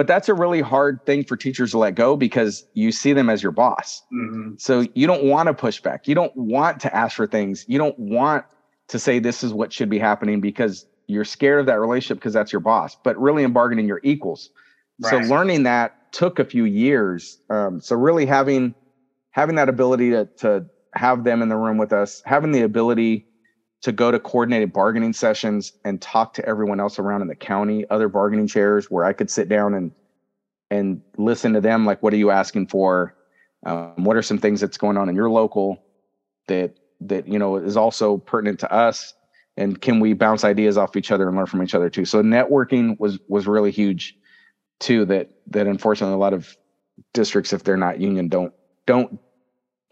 [0.00, 3.28] But that's a really hard thing for teachers to let go because you see them
[3.28, 4.00] as your boss.
[4.10, 4.54] Mm-hmm.
[4.56, 6.08] So you don't want to push back.
[6.08, 7.66] You don't want to ask for things.
[7.68, 8.46] You don't want
[8.88, 12.32] to say this is what should be happening because you're scared of that relationship because
[12.32, 12.96] that's your boss.
[13.04, 14.48] But really, in bargaining, you're equals.
[15.00, 15.22] Right.
[15.22, 17.36] So learning that took a few years.
[17.50, 18.74] Um, so really having
[19.32, 23.26] having that ability to to have them in the room with us, having the ability
[23.82, 27.84] to go to coordinated bargaining sessions and talk to everyone else around in the county,
[27.90, 29.92] other bargaining chairs, where I could sit down and
[30.70, 31.84] and listen to them.
[31.84, 33.16] Like, what are you asking for?
[33.64, 35.82] Um, what are some things that's going on in your local
[36.48, 39.14] that that you know is also pertinent to us
[39.56, 42.22] and can we bounce ideas off each other and learn from each other too so
[42.22, 44.16] networking was was really huge
[44.80, 46.56] too that that unfortunately a lot of
[47.14, 48.52] districts if they're not union don't
[48.86, 49.18] don't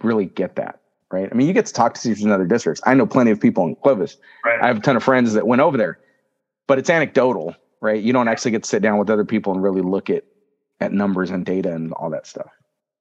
[0.02, 0.80] really get that
[1.12, 3.30] right i mean you get to talk to teachers in other districts i know plenty
[3.30, 4.60] of people in clovis Right.
[4.62, 5.98] i have a ton of friends that went over there
[6.66, 9.62] but it's anecdotal right you don't actually get to sit down with other people and
[9.62, 10.24] really look at
[10.80, 12.50] at numbers and data and all that stuff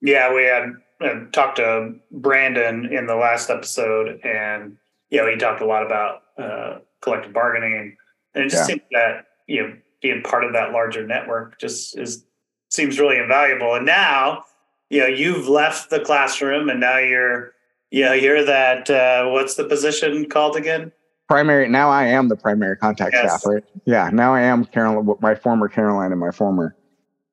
[0.01, 0.69] Yeah, we had
[1.01, 4.77] uh, talked to Brandon in the last episode, and
[5.11, 7.95] you know he talked a lot about uh, collective bargaining,
[8.33, 8.75] and it just Yeah.
[8.75, 12.25] seems that you know being part of that larger network just is
[12.69, 13.75] seems really invaluable.
[13.75, 14.43] And now
[14.89, 17.53] you know you've left the classroom, and now you're
[17.91, 20.91] you know you're that uh, what's the position called again?
[21.27, 23.41] primary now i am the primary contact Yes.
[23.41, 26.73] staff right yeah now i am carolyn my former caroline and my former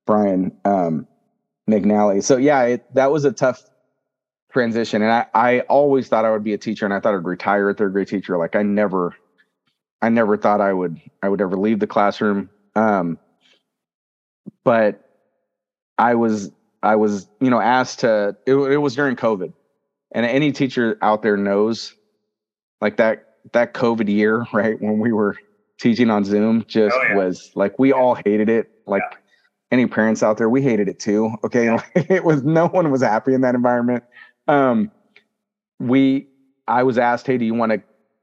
[0.04, 1.06] brian um
[1.70, 3.62] mcnally so yeah it, that was a tough
[4.52, 7.24] transition and i i always thought i would be a teacher and i thought i'd
[7.24, 9.14] retire a third grade teacher like i never
[10.02, 13.16] i never thought i would i would ever leave the classroom um
[14.64, 15.08] but
[15.98, 16.50] i was
[16.82, 19.52] i was you know asked to it, it was during covid
[20.14, 21.92] and any teacher out there knows
[22.80, 23.18] like that
[23.52, 25.36] that COVID year, right when we were
[25.80, 27.16] teaching on Zoom, just Oh, yeah.
[27.16, 28.66] was like we all hated it.
[28.86, 29.02] Like
[29.70, 31.30] any parents out there, we hated it too.
[31.44, 34.04] Okay, it was no one was happy in that environment.
[34.46, 34.90] Um,
[35.80, 36.28] we,
[36.68, 37.82] I was asked, hey, do you want to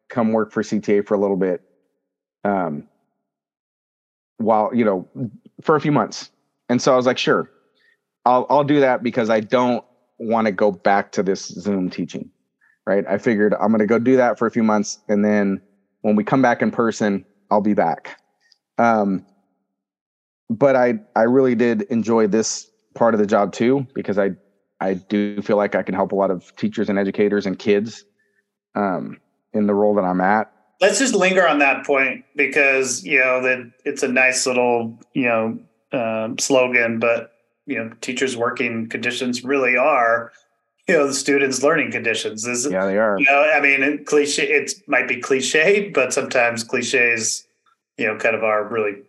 [0.09, 1.61] come work for CTA for a little bit?
[2.43, 2.87] Um,
[4.37, 5.07] while you know,
[5.61, 6.31] for a few months,
[6.69, 7.51] and so I was like, sure,
[8.25, 9.83] I'll I'll do that because I don't
[10.21, 12.29] want to go back to this Zoom teaching
[12.85, 13.05] right?
[13.07, 15.61] I figured I'm going to go do that for a few months, and then
[16.01, 18.19] when we come back in person, I'll be back.
[18.77, 19.25] Um,
[20.49, 24.31] but I I really did enjoy this part of the job too because I
[24.79, 28.03] I do feel like I can help a lot of teachers and educators and kids
[28.75, 29.19] um,
[29.53, 30.51] in the role that I'm at.
[30.81, 35.23] Let's just linger on that point because you know that it's a nice little you
[35.23, 35.59] know
[35.93, 37.31] um, slogan, but
[37.65, 40.31] you know teachers' working conditions really are
[40.87, 42.45] you know the students' learning conditions.
[42.45, 43.17] Is Yeah, they are.
[43.19, 47.45] you know I mean cliche it might be cliched, but sometimes cliches
[47.97, 49.03] you know kind of are really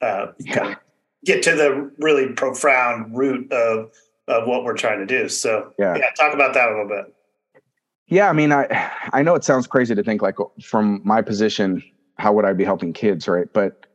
[0.00, 0.78] uh, kind of
[1.24, 3.90] get to the really profound root of
[4.28, 5.28] of what we're trying to do.
[5.28, 5.96] So Yeah.
[5.96, 7.14] yeah, talk about that a little bit.
[8.06, 11.82] Yeah, I mean, I I know it sounds crazy to think like from my position,
[12.18, 13.46] how would I be helping kids, right?
[13.52, 13.86] But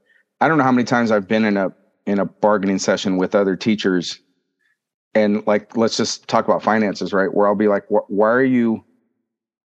[0.41, 1.71] I don't know how many times I've been in a
[2.08, 4.20] in a bargaining session with other teachers,
[5.13, 7.34] and like let's just talk about finances, right?
[7.34, 8.84] Where I'll be like, why are you,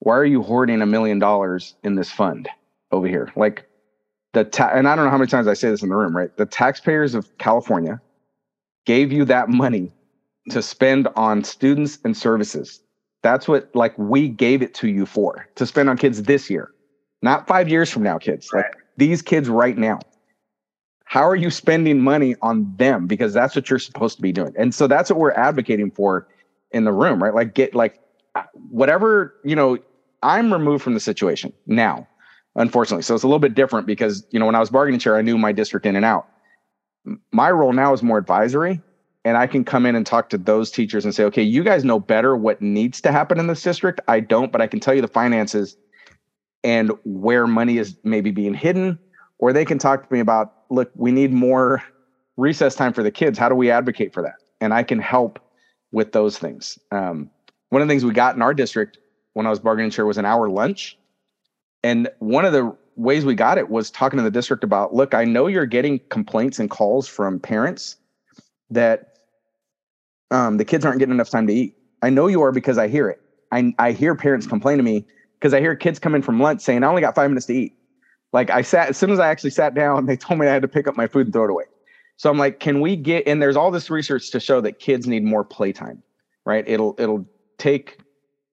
[0.00, 2.48] why are you hoarding a million dollars in this fund
[2.90, 3.32] over here?
[3.36, 3.66] Like
[4.34, 6.16] the ta- and I don't know how many times I say this in the room,
[6.16, 6.36] right?
[6.36, 8.00] The taxpayers of California
[8.84, 9.92] gave you that money
[10.50, 12.82] to spend on students and services
[13.22, 16.70] that's what like we gave it to you for to spend on kids this year,
[17.22, 18.48] not five years from now, kids.
[18.52, 20.00] Like these kids right now.
[21.12, 23.06] How are you spending money on them?
[23.06, 24.54] Because that's what you're supposed to be doing.
[24.56, 26.26] And so that's what we're advocating for
[26.70, 27.34] in the room, right?
[27.34, 28.00] Like get like
[28.34, 29.76] uh, whatever, you know,
[30.22, 32.08] I'm removed from the situation now,
[32.56, 33.02] unfortunately.
[33.02, 35.20] So it's a little bit different because, you know, when I was bargaining chair, I
[35.20, 36.28] knew my district in and out.
[37.30, 38.80] My role now is more advisory
[39.26, 41.84] and I can come in and talk to those teachers and say, okay, you guys
[41.84, 44.00] know better what needs to happen in this district.
[44.08, 45.76] I don't, but I can tell you the finances
[46.64, 48.98] and where money is maybe being hidden.
[49.38, 51.82] Or they can talk to me about, look, we need more
[52.36, 53.38] recess time for the kids.
[53.38, 54.36] How do we advocate for that?
[54.60, 55.38] And I can help
[55.92, 56.78] with those things.
[56.90, 57.30] Um,
[57.68, 58.98] one of the things we got in our district
[59.34, 60.98] when I was bargaining chair was an hour lunch.
[61.84, 65.14] And one of the ways we got it was talking to the district about, look,
[65.14, 67.96] I know you're getting complaints and calls from parents
[68.70, 69.18] that
[70.30, 71.76] um, the kids aren't getting enough time to eat.
[72.00, 73.20] I know you are because I hear it.
[73.50, 75.04] I, I hear parents complain to me
[75.38, 77.54] because I hear kids come in from lunch saying, I only got five minutes to
[77.54, 77.74] eat.
[78.32, 80.62] Like I sat, as soon as I actually sat down, they told me I had
[80.62, 81.64] to pick up my food and throw it away.
[82.16, 85.06] So I'm like, can we get, and there's all this research to show that kids
[85.06, 86.02] need more playtime,
[86.46, 86.64] right?
[86.66, 87.26] It'll, it'll
[87.58, 87.98] take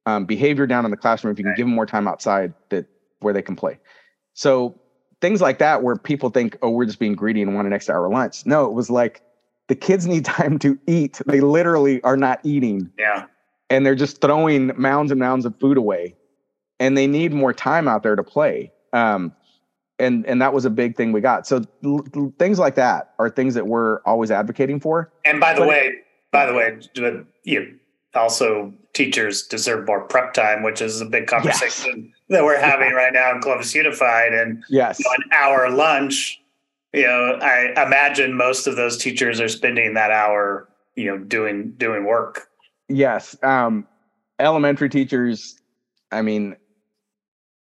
[0.05, 2.85] um, behavior down in the classroom if you can give them more time outside that
[3.19, 3.77] where they can play.
[4.33, 4.75] So
[5.21, 7.95] things like that, where people think, oh, we're just being greedy and want an extra
[7.95, 8.43] hour lunch.
[8.45, 9.21] No, it was like
[9.67, 11.21] the kids need time to eat.
[11.27, 13.25] They literally are not eating Yeah.
[13.69, 16.15] and they're just throwing mounds and mounds of food away
[16.79, 19.31] and they need more time out there to play um,
[19.99, 21.45] and and that was a big thing we got.
[21.47, 25.11] So l- l- things like that are things that we're always advocating for.
[25.25, 25.95] And by the But- way,
[26.31, 26.77] by the way,
[27.43, 27.75] you
[28.15, 33.13] also teachers deserve more prep time, which is a big conversation that we're having right
[33.13, 34.33] now in Clovis Unified.
[34.33, 34.99] And yes.
[34.99, 36.41] you know, an hour lunch,
[36.93, 41.71] you know, I imagine most of those teachers are spending that hour, you know, doing
[41.77, 42.47] doing work.
[42.87, 43.35] yes.
[43.43, 43.85] Um,
[44.39, 45.59] elementary teachers
[46.13, 46.55] i mean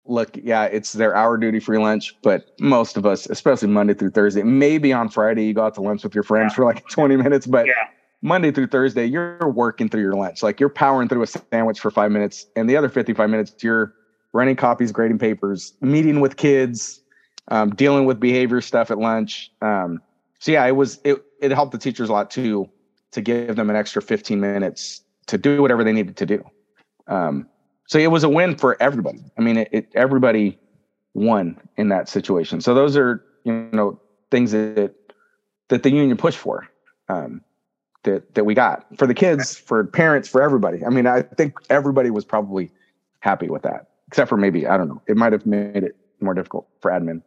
[0.06, 4.10] look yeah it's their hour duty free lunch but most of us especially monday through
[4.10, 6.56] thursday maybe on friday you go out to lunch with your friends Yeah.
[6.56, 7.72] for like 20 minutes but Yeah.
[8.22, 10.42] Monday through Thursday, you're working through your lunch.
[10.42, 13.92] Like you're powering through a sandwich for five minutes, and the other 55 minutes, you're
[14.32, 17.02] running copies, grading papers, meeting with kids,
[17.48, 19.50] um, dealing with behavior stuff at lunch.
[19.60, 20.00] Um,
[20.38, 22.66] so yeah, it was it it helped the teachers a lot too
[23.12, 26.42] to give them an extra 15 minutes to do whatever they needed to do.
[27.08, 27.46] Um,
[27.86, 29.20] so it was a win for everybody.
[29.38, 30.58] I mean, it, it, everybody
[31.14, 32.60] won in that situation.
[32.60, 34.94] So those are you know things that
[35.68, 36.68] that the union pushed for.
[37.08, 37.42] Um,
[38.04, 40.84] that that we got for the kids, for parents, for everybody.
[40.84, 42.70] I mean, I think everybody was probably
[43.20, 45.02] happy with that, except for maybe I don't know.
[45.08, 47.22] It might have made it more difficult for admin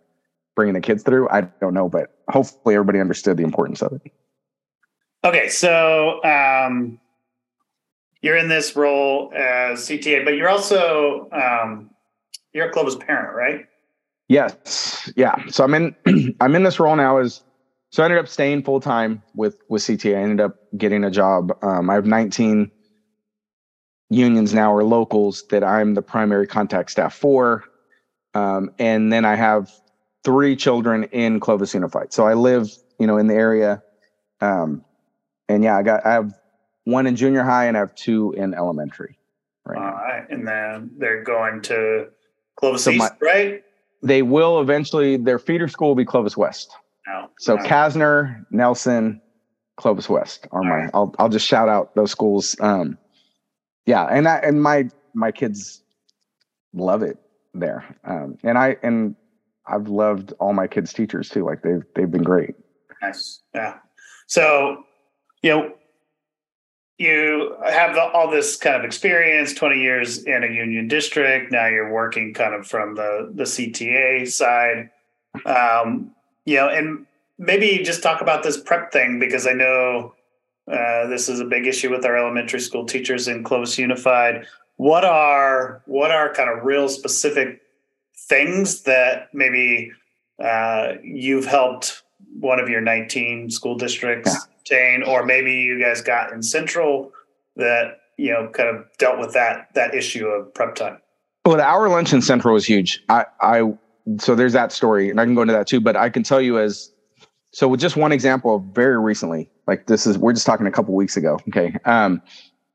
[0.55, 1.29] bringing the kids through.
[1.29, 4.11] I don't know, but hopefully everybody understood the importance of it.
[5.23, 6.99] Okay, so um,
[8.27, 11.89] you're in this role as CTA, but you're also um,
[12.53, 13.65] you're a Clovis parent, right?
[14.27, 15.47] Yes, yeah.
[15.47, 15.95] So I'm in
[16.41, 17.41] I'm in this role now as
[17.89, 20.17] so I ended up staying full time with with CTA.
[20.17, 21.57] I ended up getting a job.
[21.63, 22.69] Um, I have 19
[24.09, 27.63] unions now or locals that I'm the primary contact staff for,
[28.33, 29.71] um, and then I have
[30.25, 32.11] three children in Clovis Unified.
[32.11, 33.81] So I live, you know, in the area,
[34.41, 34.83] um,
[35.47, 36.37] and yeah, I got I have
[36.87, 39.19] one in junior high and I have two in elementary.
[39.65, 39.77] Right.
[39.77, 42.07] All right, and then they're going to
[42.55, 43.63] Clovis so East, my, right?
[44.01, 45.17] They will eventually.
[45.17, 46.71] Their feeder school will be Clovis West.
[47.09, 47.63] Oh, so no.
[47.63, 49.21] Kastner, Nelson,
[49.75, 50.69] Clovis West are my.
[50.69, 50.89] Right.
[50.93, 52.55] I'll I'll just shout out those schools.
[52.61, 52.97] Um,
[53.85, 55.83] yeah, and I and my my kids
[56.73, 57.17] love it
[57.53, 57.83] there.
[58.05, 59.13] Um, and I and
[59.67, 61.43] I've loved all my kids' teachers too.
[61.43, 62.55] Like they've they've been great.
[63.01, 63.41] Nice.
[63.53, 63.79] Yeah.
[64.27, 64.83] So,
[65.41, 65.73] you know,
[66.99, 71.67] you have the, all this kind of experience 20 years in a union district now
[71.67, 74.89] you're working kind of from the the cta side
[75.45, 76.11] um,
[76.45, 77.05] you know, and
[77.37, 80.13] maybe just talk about this prep thing because I know
[80.71, 84.45] uh, this is a big issue with our elementary school teachers in Clovis Unified.
[84.77, 87.61] What are what are kind of real specific
[88.15, 89.91] things that maybe
[90.43, 92.03] uh, you've helped
[92.39, 94.56] one of your 19 school districts yeah.
[94.67, 97.11] Obtain, or maybe you guys got in Central
[97.55, 100.99] that you know kind of dealt with that that issue of prep time?
[101.45, 103.03] Well, the hour lunch in Central was huge.
[103.09, 103.73] I I
[104.19, 105.81] so there's that story, and I can go into that too.
[105.81, 106.91] But I can tell you as
[107.51, 110.93] so with just one example, very recently, like this is we're just talking a couple
[110.93, 111.39] weeks ago.
[111.49, 112.21] Okay, um,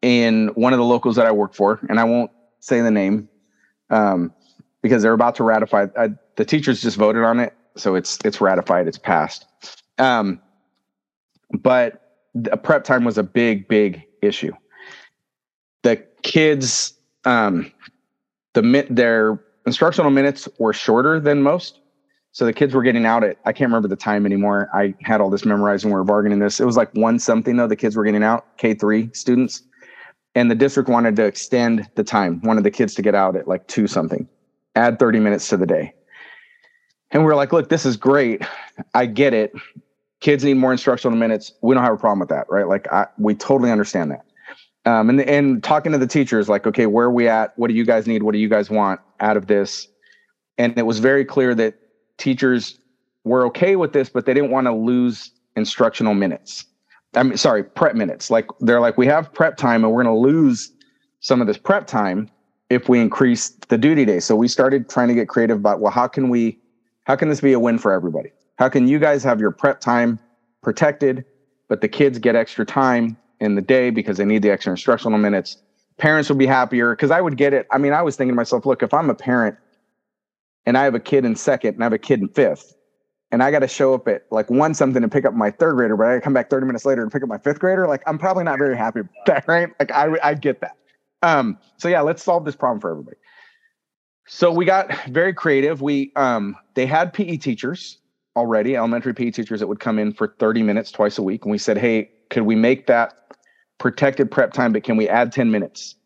[0.00, 3.28] in one of the locals that I work for, and I won't say the name,
[3.90, 4.32] um,
[4.82, 5.86] because they're about to ratify.
[5.96, 9.46] I, the teachers just voted on it, so it's it's ratified, it's passed.
[9.98, 10.40] Um,
[11.52, 11.98] but
[12.62, 14.52] prep time was a big, big issue.
[15.82, 17.70] The kids, um,
[18.54, 21.78] the their instructional minutes were shorter than most.
[22.34, 24.70] So the kids were getting out at I can't remember the time anymore.
[24.72, 26.60] I had all this memorized and we were bargaining this.
[26.60, 27.66] It was like one something though.
[27.66, 29.62] The kids were getting out K three students,
[30.34, 32.40] and the district wanted to extend the time.
[32.42, 34.26] Wanted the kids to get out at like two something,
[34.76, 35.92] add thirty minutes to the day.
[37.10, 38.42] And we're like, look, this is great.
[38.94, 39.52] I get it.
[40.22, 41.52] Kids need more instructional minutes.
[41.62, 42.68] We don't have a problem with that, right?
[42.68, 44.24] Like I, we totally understand that.
[44.84, 47.56] Um, and and talking to the teachers like okay where are we at?
[47.58, 48.22] What do you guys need?
[48.22, 49.88] What do you guys want out of this?
[50.58, 51.74] And it was very clear that
[52.18, 52.78] teachers
[53.24, 56.64] were okay with this but they didn't want to lose instructional minutes.
[57.14, 58.30] I mean sorry prep minutes.
[58.30, 60.72] Like they're like we have prep time and we're going to lose
[61.20, 62.28] some of this prep time
[62.70, 64.18] if we increase the duty day.
[64.18, 66.58] So we started trying to get creative about well how can we
[67.04, 69.80] how can this be a win for everybody how can you guys have your prep
[69.80, 70.18] time
[70.62, 71.24] protected
[71.72, 75.16] but the kids get extra time in the day because they need the extra instructional
[75.16, 75.56] minutes.
[75.96, 77.66] Parents would be happier because I would get it.
[77.70, 79.56] I mean, I was thinking to myself, look, if I'm a parent
[80.66, 82.74] and I have a kid in second and I have a kid in fifth,
[83.30, 85.76] and I got to show up at like one something to pick up my third
[85.76, 88.02] grader, but I come back 30 minutes later to pick up my fifth grader, like
[88.06, 89.70] I'm probably not very happy with that, right?
[89.80, 90.76] Like I, I get that.
[91.22, 93.16] Um, so yeah, let's solve this problem for everybody.
[94.26, 95.80] So we got very creative.
[95.80, 97.96] We um, they had PE teachers
[98.36, 101.52] already, elementary PE teachers that would come in for 30 minutes twice a week, and
[101.52, 103.14] we said, hey, could we make that
[103.78, 105.96] protected prep time, but can we add 10 minutes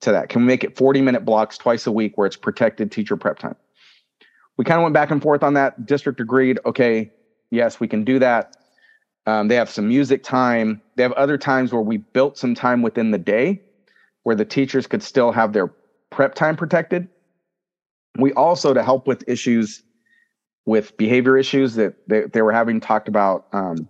[0.00, 0.28] to that?
[0.28, 3.38] Can we make it 40 minute blocks twice a week where it's protected teacher prep
[3.38, 3.56] time?
[4.56, 5.86] We kind of went back and forth on that.
[5.86, 7.10] District agreed, okay,
[7.50, 8.56] yes, we can do that.
[9.26, 10.82] Um, they have some music time.
[10.96, 13.62] They have other times where we built some time within the day
[14.24, 15.68] where the teachers could still have their
[16.10, 17.08] prep time protected.
[18.18, 19.82] We also, to help with issues
[20.66, 23.88] with behavior issues that they, they were having talked about um,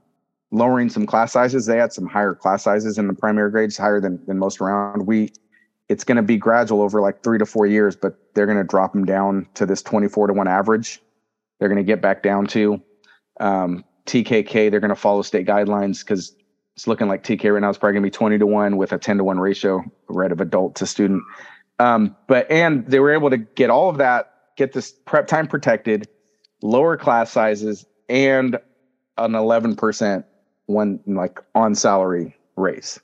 [0.51, 1.67] lowering some class sizes.
[1.67, 5.07] They had some higher class sizes in the primary grades, higher than, than most around.
[5.07, 5.33] We,
[5.89, 8.65] it's going to be gradual over like three to four years, but they're going to
[8.65, 11.03] drop them down to this 24 to one average.
[11.59, 12.81] They're going to get back down to
[13.41, 14.71] um, TKK.
[14.71, 16.35] They're going to follow state guidelines because
[16.77, 18.93] it's looking like TK right now is probably going to be 20 to 1 with
[18.93, 21.23] a 10 to 1 ratio, right, of adult to student.
[21.79, 25.47] Um, but, and they were able to get all of that, get this prep time
[25.47, 26.09] protected,
[26.63, 28.59] lower class sizes, and
[29.19, 30.25] an 11%
[30.67, 33.01] one like on salary raise.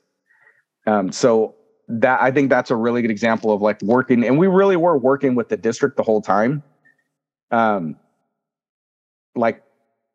[0.85, 1.53] Um, so
[1.89, 4.97] that I think that's a really good example of like working, and we really were
[4.97, 6.63] working with the district the whole time.
[7.51, 7.95] Um,
[9.35, 9.63] like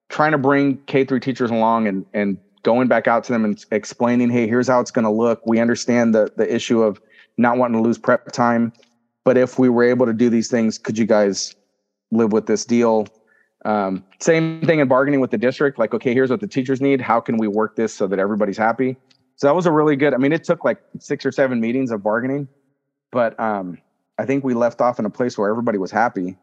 [0.09, 3.62] trying to bring K three teachers along and and going back out to them and
[3.70, 5.45] explaining, hey, here's how it's going to look.
[5.47, 7.01] We understand the the issue of
[7.38, 8.72] not wanting to lose prep time,
[9.24, 11.55] but if we were able to do these things, could you guys
[12.11, 13.09] live with this deal?
[13.64, 15.78] Um, same thing in bargaining with the district.
[15.78, 17.00] Like, okay, here's what the teachers need.
[17.00, 18.96] How can we work this so that everybody's happy?
[19.36, 20.14] So that was a really good.
[20.14, 22.48] I mean, it took like six or seven meetings of bargaining,
[23.10, 23.78] but um,
[24.18, 26.36] I think we left off in a place where everybody was happy.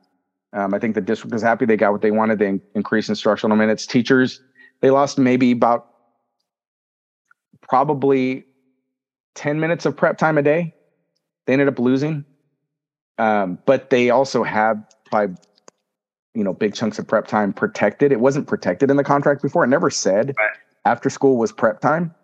[0.54, 1.66] Um, I think the district was happy.
[1.66, 2.40] They got what they wanted.
[2.40, 3.86] They in- increased instructional minutes.
[3.86, 4.42] Teachers,
[4.82, 5.88] they lost maybe about
[7.62, 8.46] probably
[9.36, 10.74] 10 minutes of prep time a day.
[11.46, 12.26] They ended up losing.
[13.18, 15.36] Um, but they also had probably,
[16.40, 18.12] you know, big chunks of prep time protected.
[18.14, 19.66] It wasn't protected in the contract before.
[19.66, 20.50] It never said Right.
[20.86, 22.16] after school was prep time.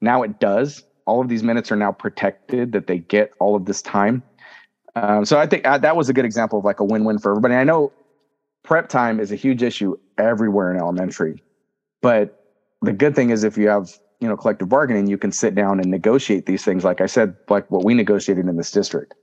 [0.00, 0.84] Now it does.
[1.06, 4.22] All of these minutes are now protected that they get all of this time.
[4.94, 7.32] Um, so I think uh, that was a good example of like a win-win for
[7.32, 7.54] everybody.
[7.54, 7.92] I know
[8.62, 11.42] prep time is a huge issue everywhere in elementary,
[12.00, 12.38] but
[12.80, 15.80] the good thing is if you have you know collective bargaining, you can sit down
[15.80, 16.84] and negotiate these things.
[16.84, 19.14] Like I said, like what we negotiated in this district.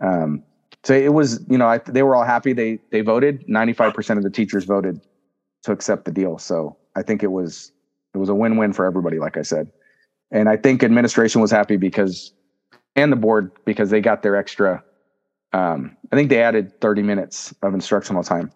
[0.00, 0.44] Um,
[0.86, 2.52] so it was you know I, they were all happy.
[2.52, 3.44] They they voted.
[3.48, 5.00] Ninety five percent of the teachers voted
[5.64, 6.38] to accept the deal.
[6.38, 7.72] So I think it was
[8.14, 9.18] it was a win-win for everybody.
[9.18, 9.70] Like I said,
[10.30, 12.32] and I think administration was happy because
[12.94, 14.82] and the board because they got their extra
[15.52, 18.52] um, I think they added 30 minutes of instructional time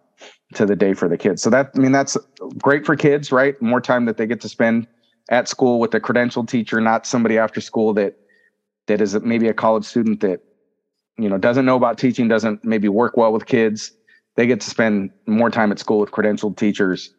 [0.54, 1.42] to the day for the kids.
[1.42, 2.16] So that, I mean, that's
[2.58, 3.60] great for kids, right?
[3.62, 4.86] More time that they get to spend
[5.30, 8.16] at school with a credentialed teacher, not somebody after school that,
[8.86, 10.42] that is maybe a college student that,
[11.22, 13.92] you know, doesn't know about teaching, doesn't maybe work well with kids.
[14.36, 17.12] They get to spend more time at school with credentialed teachers.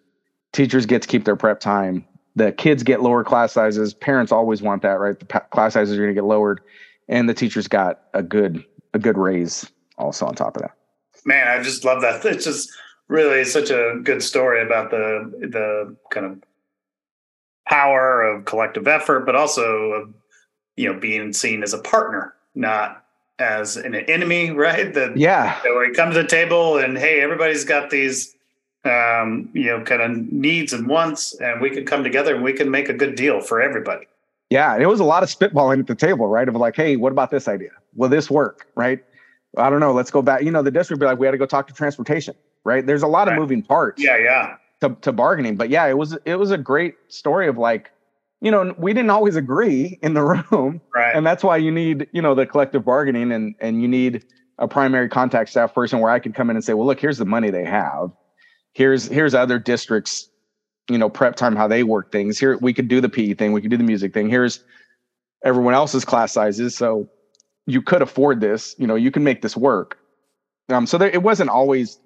[0.54, 2.06] Teachers get to keep their prep time.
[2.36, 3.94] The kids get lower class sizes.
[3.94, 5.20] Parents always want that, right?
[5.20, 6.62] The pa- class sizes are going to get lowered,
[7.10, 10.72] and the teachers got a good a good raise also on top of that.
[11.26, 12.26] Man, I just love that.
[12.32, 12.70] It's just
[13.08, 16.44] really such a good story about the the kind of
[17.68, 20.14] power of collective effort, but also of
[20.78, 23.01] you know being seen as a partner, not
[23.42, 24.94] as an enemy, right?
[24.94, 28.36] That Yeah, that where you come to the table and hey, everybody's got these
[28.86, 32.54] um, you know kind of needs and wants, and we can come together and we
[32.54, 34.06] can make a good deal for everybody.
[34.50, 36.48] yeah, and it was a lot of spitballing at the table, right?
[36.48, 37.72] Of like, hey, what about this idea?
[37.96, 38.68] Will this work?
[38.76, 39.04] Right?
[39.58, 39.92] I don't know.
[39.92, 40.44] Let's go back.
[40.44, 42.86] You know, the district would be like, we had to go talk to transportation, right?
[42.86, 44.02] There's a lot of moving parts.
[44.02, 45.56] Yeah, yeah, to, to bargaining.
[45.56, 47.92] But yeah, it was it was a great story of like,
[48.42, 51.16] you know, we didn't always agree in the room, right.
[51.16, 54.26] and that's why you need you know the collective bargaining and and you need
[54.58, 57.18] a primary contact staff person where I could come in and say, well, look, here's
[57.18, 58.12] the money they have,
[58.74, 60.30] here's here's other districts,
[60.90, 62.40] you know, prep time how they work things.
[62.40, 64.30] Here we could do the PE thing, we could do the music thing.
[64.30, 64.64] Here's
[65.44, 67.10] everyone else's class sizes, so
[67.68, 68.76] you could afford this.
[68.78, 69.98] You know, you can make this work.
[70.70, 72.00] Um, so there, it wasn't always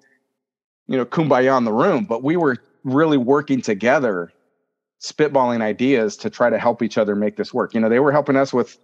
[0.88, 4.32] you know, kumbaya in the room, but we were really working together,
[5.02, 7.74] spitballing ideas to try to help each other make this work.
[7.74, 8.78] You know, they were helping us with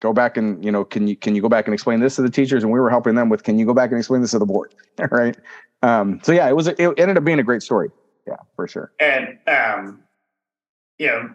[0.00, 2.22] go back and, you know, can you can you go back and explain this to
[2.22, 2.62] the teachers?
[2.64, 4.46] And we were helping them with can you go back and explain this to the
[4.46, 4.74] board?
[5.10, 5.36] right.
[5.82, 7.90] Um, so yeah, it was it ended up being a great story.
[8.26, 8.92] Yeah, for sure.
[9.00, 10.02] and um
[10.98, 11.30] you know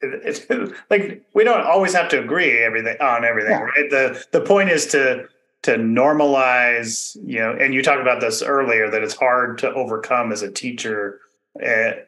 [0.00, 0.46] it's
[0.90, 3.60] like we don't always have to agree everything on everything Yeah.
[3.60, 5.26] right the the point is to
[5.64, 10.32] to normalize you know and you talked about this earlier that it's hard to overcome
[10.32, 11.20] as a teacher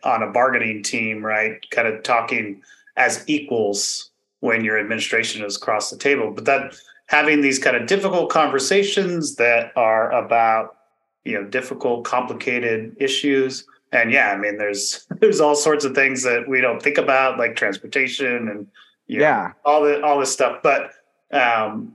[0.05, 2.63] on a bargaining team right kind of talking
[2.97, 6.75] as equals when your administration is across the table but that
[7.07, 10.77] having these kind of difficult conversations that are about
[11.25, 16.23] you know difficult complicated issues and yeah i mean there's there's all sorts of things
[16.23, 18.67] that we don't think about like transportation and
[19.09, 19.53] you know, Yeah.
[19.65, 20.93] all the all this stuff but
[21.33, 21.95] um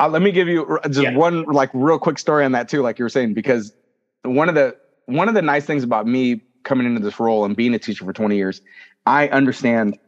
[0.00, 1.16] Uh, let me give you just Yeah.
[1.16, 3.74] one like real quick story on that too, like you were saying, because
[4.22, 4.76] one of the
[5.06, 8.04] one of the nice things about me coming into this role and being a teacher
[8.04, 8.60] for 20 years,
[9.06, 9.98] I understand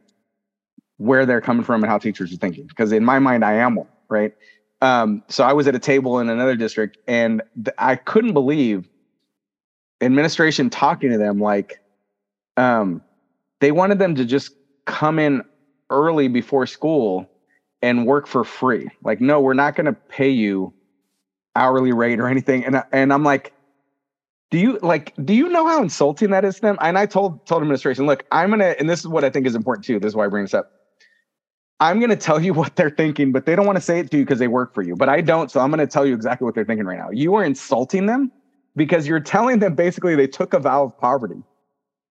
[0.97, 2.67] where they're coming from and how teachers are thinking.
[2.67, 4.33] Because in my mind, I am one, right?
[4.81, 8.87] Um, so I was at a table in another district and th- I couldn't believe
[10.01, 11.79] administration talking to them like
[12.57, 13.01] um,
[13.59, 14.51] they wanted them to just
[14.85, 15.43] come in
[15.89, 17.29] early before school
[17.81, 18.89] and work for free.
[19.03, 20.73] Like, no, we're not going to pay you
[21.55, 22.65] hourly rate or anything.
[22.65, 23.53] And and I'm like,
[24.51, 26.77] do you like do you know how insulting that is to them?
[26.81, 29.55] And i told told administration look i'm gonna and this is what i think is
[29.55, 30.67] important too this is why i bring this up.
[31.79, 34.17] I'm gonna tell you what they're thinking but they don't want to say it to
[34.17, 36.45] you because they work for you but i don't so i'm gonna tell you exactly
[36.45, 37.09] what they're thinking right now.
[37.11, 38.31] You are insulting them
[38.75, 41.43] because you're telling them basically they took a vow of poverty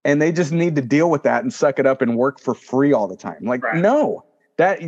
[0.05, 2.55] and they just need to deal with that and suck it up and work for
[2.55, 3.38] free all the time.
[3.43, 3.76] Like Right.
[3.76, 4.22] no
[4.59, 4.80] that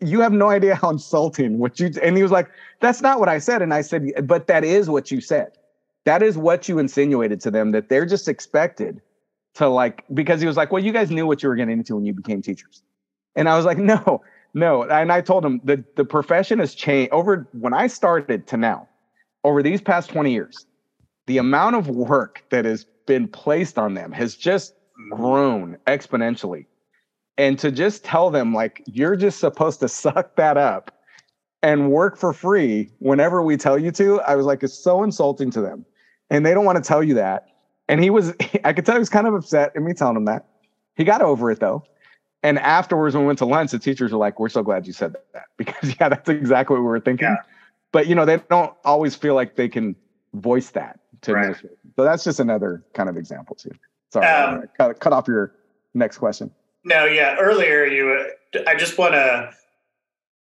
[0.00, 2.46] you have no idea how insulting what you and he was like
[2.80, 5.48] that's not what i said and i said but that is what you said
[6.04, 9.00] that is what you insinuated to them that they're just expected
[9.54, 11.94] to like because he was like well you guys knew what you were getting into
[11.96, 12.82] when you became teachers.
[13.36, 14.22] And i was like no
[14.54, 14.82] no.
[14.82, 18.88] And i told him that the profession has changed over when i started to now
[19.44, 20.66] over these past 20 years
[21.26, 24.74] the amount of work that has been placed on them has just
[25.10, 26.66] grown exponentially.
[27.38, 30.92] And to just tell them like you're just supposed to suck that up
[31.62, 35.50] and work for free whenever we tell you to i was like it's so insulting
[35.50, 35.84] to them
[36.32, 37.46] and they don't want to tell you that
[37.88, 38.32] and he was
[38.64, 40.46] i could tell he was kind of upset at me telling him that
[40.96, 41.84] he got over it though
[42.42, 44.92] and afterwards when we went to lunch the teachers were like we're so glad you
[44.92, 47.36] said that because yeah that's exactly what we were thinking Yeah.
[47.92, 49.94] but you know they don't always feel like they can
[50.34, 51.42] voice that to Right.
[51.42, 53.70] administration so that's just another kind of example too
[54.12, 55.54] sorry Um, cut, cut off your
[55.94, 56.50] next question
[56.84, 57.36] No, yeah.
[57.38, 58.32] Earlier, you.
[58.66, 59.52] I just want to.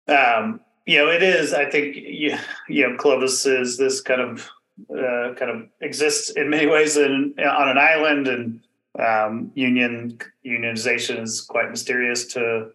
[0.07, 1.53] Um, you know, it is.
[1.53, 2.35] I think you.
[2.67, 4.49] You know, Clovis is this kind of
[4.89, 8.59] uh, kind of exists in many ways in on an island, and
[8.99, 12.71] um, union unionization is quite mysterious to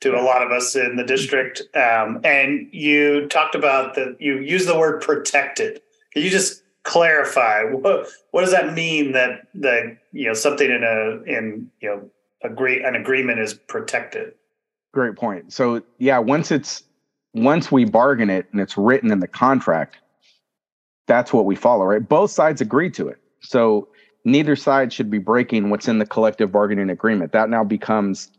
[0.00, 1.62] to a lot of us in the district.
[1.74, 4.16] Um, and you talked about that.
[4.20, 5.82] You use the word protected.
[6.12, 10.82] Can you just clarify what what does that mean that that you know something in
[10.82, 12.10] a in you know
[12.42, 14.34] agree an agreement is protected.
[14.92, 15.52] Great point.
[15.52, 16.82] So yeah, once it's
[17.34, 19.98] once we bargain it and it's written in the contract,
[21.10, 22.08] that's what we follow, right?
[22.08, 23.18] Both sides agree to it.
[23.40, 23.88] So
[24.24, 27.32] neither side should be breaking what's in the collective bargaining agreement.
[27.32, 28.30] That now becomes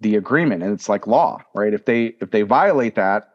[0.00, 1.74] the agreement and it's like law, right?
[1.74, 3.34] If they if they violate that,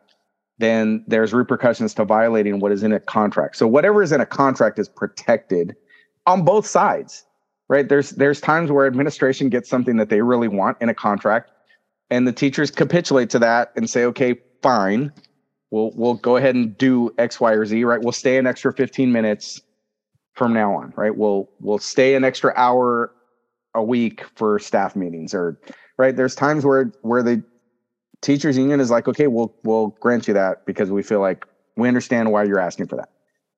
[0.57, 3.55] then there's repercussions to violating what is in a contract.
[3.55, 5.75] So whatever is in a contract is protected
[6.25, 7.25] on both sides
[7.69, 11.51] right there's there's times where administration gets something that they really want in a contract
[12.09, 15.11] and the teachers capitulate to that and say okay fine
[15.72, 18.01] we'll we'll go ahead and do x y or z right?
[18.01, 19.61] We'll stay an extra 15 minutes
[20.34, 21.15] from now on right?
[21.15, 23.11] We'll we'll stay an extra hour
[23.76, 25.59] a week for staff meetings or
[25.97, 26.15] right?
[26.15, 27.43] There's times where where the
[28.22, 31.45] teachers union is like okay we'll we'll grant you that because we feel like
[31.78, 33.09] we understand why you're asking for that.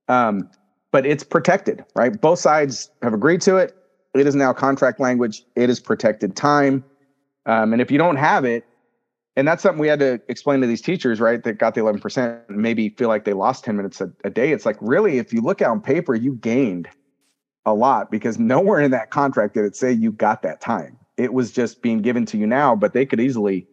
[0.08, 0.50] Um
[0.92, 2.20] but it's protected right?
[2.20, 3.76] Both sides have agreed to it.
[4.14, 5.44] It is now contract language.
[5.56, 6.84] It is protected time.
[7.46, 8.66] Um, and if you don't have it,
[9.36, 12.50] and that's something we had to explain to these teachers, right, that got the 11%,
[12.50, 14.52] maybe feel like they lost 10 minutes a, a day.
[14.52, 16.90] It's like, really, if you look out on paper, you gained
[17.66, 20.98] a lot because nowhere in that contract did it say you got that time.
[21.18, 23.68] It was just being given to you now, but they could easily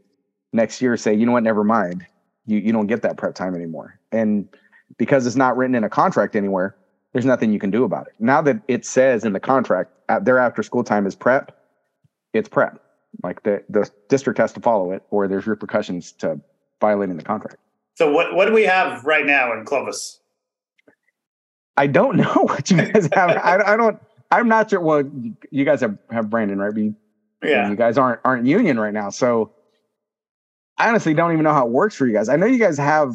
[0.53, 2.07] next year say, you know what, never mind.
[2.47, 3.99] You, you don't get that prep time anymore.
[4.13, 4.49] And
[4.97, 6.77] because it's not written in a contract anywhere,
[7.13, 8.15] there's nothing you can do about it.
[8.19, 11.57] Now that it says in the contract at their after school time is prep,
[12.33, 12.83] it's prep.
[13.23, 16.41] Like the the district has to follow it, or there's repercussions to
[16.81, 17.57] violating the contract.
[17.95, 20.21] So what what do we have right now in Clovis?
[21.77, 23.31] I don't know what you guys have.
[23.31, 23.99] I, I don't.
[24.31, 24.81] I'm not sure.
[24.81, 25.05] Well,
[25.51, 26.77] you guys have, have Brandon, right?
[26.77, 26.95] You,
[27.43, 27.71] Yeah.
[27.71, 29.53] you guys aren't aren't union right now, so
[30.77, 32.29] I honestly don't even know how it works for you guys.
[32.29, 33.15] I know you guys have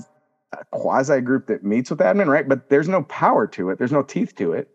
[0.53, 2.47] a quasi group that meets with admin, right?
[2.47, 3.77] But there's no power to it.
[3.77, 4.69] There's no teeth to it.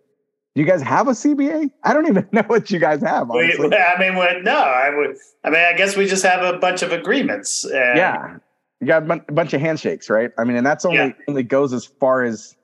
[0.54, 1.70] Do you guys have a CBA?
[1.84, 3.28] I don't even know what you guys have.
[3.28, 5.16] We, I mean, no, I would.
[5.44, 7.64] I mean, I guess we just have a bunch of agreements.
[7.72, 8.38] Yeah,
[8.80, 10.30] you got a bunch of handshakes, right?
[10.38, 11.12] I mean, and that's only Yeah.
[11.28, 12.56] only goes as far as.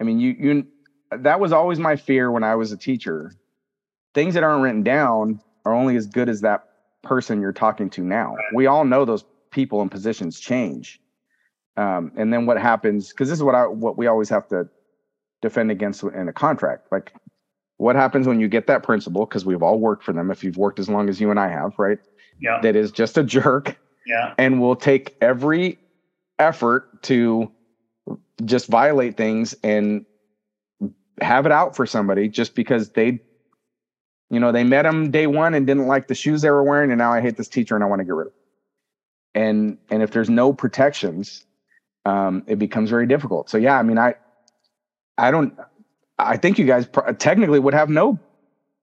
[0.00, 0.66] I mean, you you
[1.10, 3.32] that was always my fear when I was a teacher.
[4.14, 6.64] Things that aren't written down are only as good as that
[7.02, 8.36] person you're talking to now.
[8.54, 11.00] We all know those people and positions change.
[11.76, 13.10] Um, and then what happens?
[13.10, 14.68] Because this is what I what we always have to
[15.42, 16.88] defend against in a contract.
[16.90, 17.12] Like,
[17.76, 19.24] what happens when you get that principal?
[19.26, 20.30] Because we've all worked for them.
[20.30, 21.98] If you've worked as long as you and I have, right?
[22.40, 22.60] Yeah.
[22.62, 23.76] That is just a jerk
[24.06, 24.34] Yeah.
[24.38, 25.78] and will take every
[26.38, 27.52] effort to
[28.44, 30.04] just violate things and
[31.20, 33.20] have it out for somebody just because they
[34.30, 36.90] you know they met him day one and didn't like the shoes they were wearing
[36.92, 38.32] and now i hate this teacher and i want to get rid of
[39.34, 41.44] him and and if there's no protections
[42.04, 44.14] um it becomes very difficult so yeah i mean i
[45.18, 45.54] i don't
[46.18, 48.18] i think you guys pr- technically would have no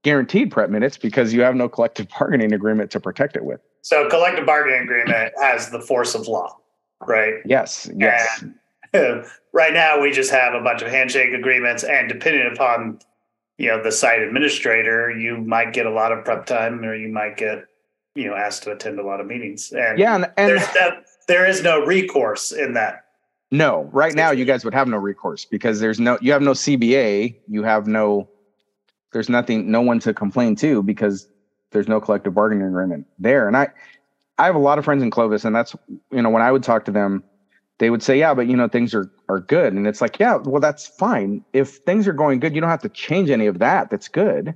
[0.04, 4.08] guaranteed prep minutes because you have no collective bargaining agreement to protect it with So
[4.10, 6.58] collective bargaining agreement has the force of law,
[7.08, 7.36] right?
[7.46, 8.44] yes yes
[9.54, 13.00] right now we just have a bunch of handshake agreements, and depending upon
[13.58, 17.10] you know the site administrator, you might get a lot of prep time, or you
[17.10, 17.66] might get
[18.14, 19.72] you know asked to attend a lot of meetings.
[19.72, 23.05] And Yeah, and, and there's that, there is no recourse in that.
[23.58, 26.52] No, right now you guys would have no recourse because there's no you have no
[26.52, 28.30] CBA, you have no
[29.14, 31.28] there's nothing no one to complain to because
[31.72, 33.48] there's no collective bargaining agreement there.
[33.48, 33.70] And I
[34.38, 35.76] I have a lot of friends in Clovis and that's
[36.12, 37.24] you know when I would talk to them
[37.78, 40.36] they would say, "Yeah, but you know things are are good." And it's like, "Yeah,
[40.38, 41.44] well that's fine.
[41.54, 43.90] If things are going good, you don't have to change any of that.
[43.90, 44.56] That's good."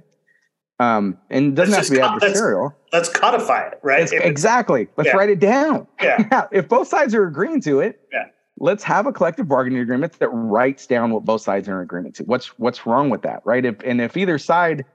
[0.79, 2.73] Um and it doesn't have to be co- let's- adversarial.
[2.93, 4.03] Let's codify it, right?
[4.03, 4.87] It's- exactly.
[4.97, 5.17] Let's yeah.
[5.17, 5.87] write it down.
[6.01, 6.25] Yeah.
[6.31, 6.47] yeah.
[6.51, 8.25] If both sides are agreeing to it, Yeah.
[8.59, 12.15] Let's have a collective bargaining agreement that writes down what both sides are in agreement
[12.15, 12.23] to.
[12.23, 13.65] What's what's wrong with that, right?
[13.65, 14.85] If and if either side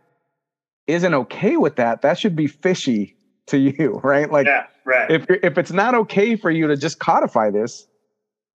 [0.87, 4.31] isn't okay with that, that should be fishy to you, right?
[4.31, 5.11] Like yeah, right.
[5.11, 7.87] if if it's not okay for you to just codify this,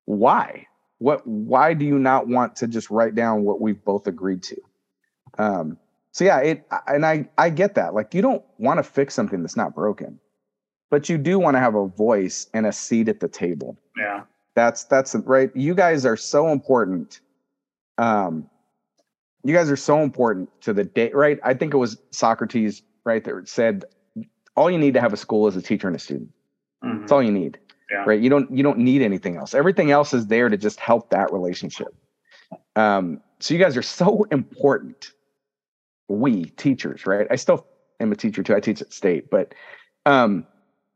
[0.06, 0.68] why?
[1.00, 4.58] What why do you not want to just write down what we've both agreed to?
[5.38, 5.78] Um
[6.12, 7.94] so yeah, it and I I get that.
[7.94, 10.20] Like you don't want to fix something that's not broken.
[10.92, 13.78] But you do want to have a voice and a seat at the table.
[13.96, 14.24] yeah,
[14.60, 15.50] That's that's right.
[15.56, 17.22] You guys are so important.
[17.98, 18.50] Um
[19.46, 21.40] you guys are so important to the day, right?
[21.46, 23.86] I think it was Socrates, right, that said
[24.58, 26.30] all you need to have a school is a teacher and a student.
[26.84, 27.00] Mhm.
[27.00, 27.58] That's all you need.
[27.90, 28.04] Yeah.
[28.06, 28.20] Right.
[28.20, 29.54] You don't you don't need anything else.
[29.54, 31.96] Everything else is there to just help that relationship.
[32.76, 35.14] Um, so you guys are so important.
[36.10, 37.28] We teachers, right?
[37.32, 37.66] I still
[38.02, 38.56] am a teacher too.
[38.56, 39.56] I teach at state, but
[40.06, 40.46] um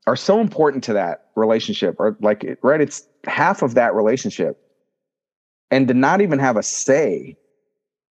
[0.08, 4.60] are so important to that relationship or like right it's half of that relationship
[5.72, 7.38] and to not even have a say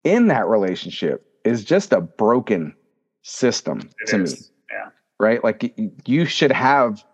[0.04, 2.74] in that relationship is just a broken
[3.22, 4.30] system It to me.
[4.70, 4.88] Yeah.
[5.18, 5.42] right?
[5.44, 5.74] Like
[6.06, 7.04] you should have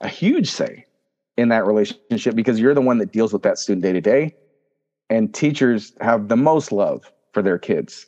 [0.00, 0.86] a huge say
[1.36, 4.34] in that relationship because you're the one that deals with that student day to day.
[5.08, 8.06] And teachers have the most love for their kids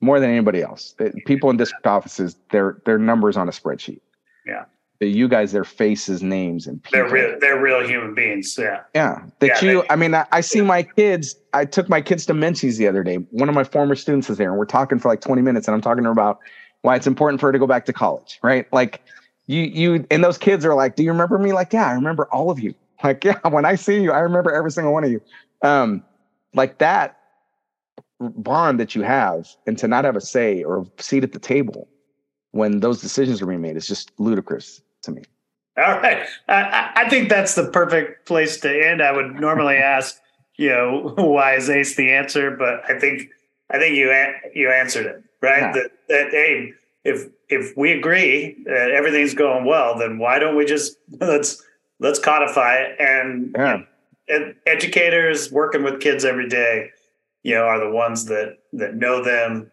[0.00, 0.94] more than anybody else.
[1.26, 4.00] People in district offices, their their numbers on a spreadsheet.
[4.46, 4.64] Yeah.
[5.02, 6.98] You guys, their faces, names, and people.
[7.00, 7.38] They're real.
[7.40, 8.54] They're real human beings.
[8.58, 8.82] Yeah.
[8.94, 9.22] Yeah.
[9.38, 11.36] That Yeah, you, they- I mean, I, I see my kids.
[11.54, 13.16] I took my kids to Menchie's the other day.
[13.30, 15.74] One of my former students is there, and we're talking for like 20 minutes, and
[15.74, 16.38] I'm talking to her about
[16.82, 18.70] why it's important for her to go back to college, right?
[18.74, 19.00] Like,
[19.46, 21.52] you, you, and those kids are like, Do you remember me?
[21.52, 22.74] Like, yeah, I remember all of you.
[23.02, 25.22] Like, yeah, when I see you, I remember every single one of you.
[25.62, 26.04] Um,
[26.52, 27.16] like that
[28.20, 31.38] bond that you have, and to not have a say or a seat at the
[31.38, 31.88] table
[32.50, 35.22] when those decisions are being made is just ludicrous to me.
[35.76, 36.26] All right.
[36.48, 39.02] I, I- think that's the perfect place to end.
[39.02, 40.16] I would normally ask,
[40.56, 42.50] you know, why is ACE the answer?
[42.50, 43.28] But I think
[43.70, 44.12] I think you
[44.54, 45.60] you answered it right.
[45.62, 45.72] Yeah.
[45.72, 46.72] That, that hey,
[47.04, 51.62] if if we agree that everything's going well, then why don't we just let's
[51.98, 53.82] let's codify it and Yeah.
[54.28, 56.90] ed- educators working with kids every day,
[57.42, 59.70] you know, are the ones that that know them,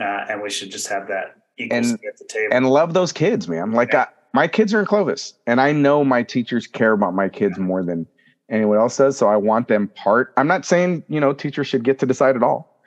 [0.00, 2.54] uh, and we should just have that equal And- at the table.
[2.54, 3.72] and love those kids, man.
[3.72, 4.06] Like I,
[4.38, 7.82] my kids are in Clovis, and I know my teachers care about my kids more
[7.82, 8.06] than
[8.48, 9.16] anyone else does.
[9.16, 10.32] So I want them part.
[10.36, 12.80] I'm not saying you know teachers should get to decide at all,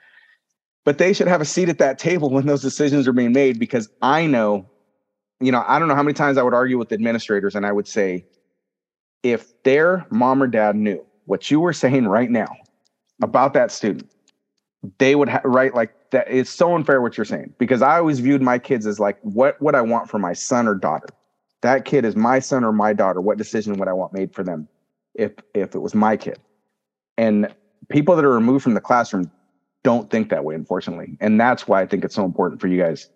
[0.86, 3.58] but they should have a seat at that table when those decisions are being made.
[3.58, 4.66] Because I know,
[5.42, 7.72] you know, I don't know how many times I would argue with administrators, and I
[7.72, 8.24] would say,
[9.22, 12.48] if their mom or dad knew what you were saying right now
[13.22, 14.10] about that student,
[14.96, 16.28] they would ha- right like that.
[16.30, 19.60] It's so unfair what you're saying because I always viewed my kids as like, what
[19.60, 21.08] would I want for my son or daughter?
[21.62, 23.20] That kid is my son or my daughter.
[23.20, 24.68] What decision would I want made for them
[25.14, 26.38] if if it was my kid?
[27.16, 27.54] And
[27.88, 29.30] people that are removed from the classroom
[29.84, 31.16] don't think that way, unfortunately.
[31.20, 33.08] And that's why I think it's so important for you guys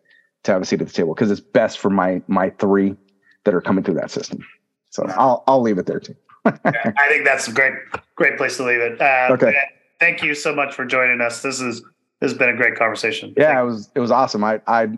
[0.44, 2.97] to have a seat at the table because it's best for my my three
[3.44, 4.44] that are coming through that system.
[4.90, 6.14] So I'll I'll leave it there too.
[6.44, 7.72] Yeah, I think that's a great,
[8.14, 9.01] great place to leave it.
[9.01, 9.55] Uh, Okay.
[9.99, 11.42] Thank you so much for joining us.
[11.42, 11.82] This is
[12.20, 13.34] this has been a great conversation.
[13.36, 14.44] Yeah, it was it was awesome.
[14.44, 14.88] I I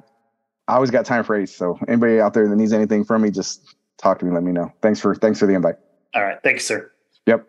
[0.68, 1.54] I always got time for Ace.
[1.54, 4.32] So anybody out there that needs anything from me, just talk to me.
[4.32, 4.70] Let me know.
[4.82, 5.76] Thanks for thanks for the invite.
[6.14, 6.38] All right.
[6.42, 6.92] Thanks, sir.
[7.26, 7.46] Yep.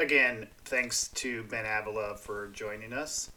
[0.00, 3.30] Again, thanks to Ben Avila for joining us.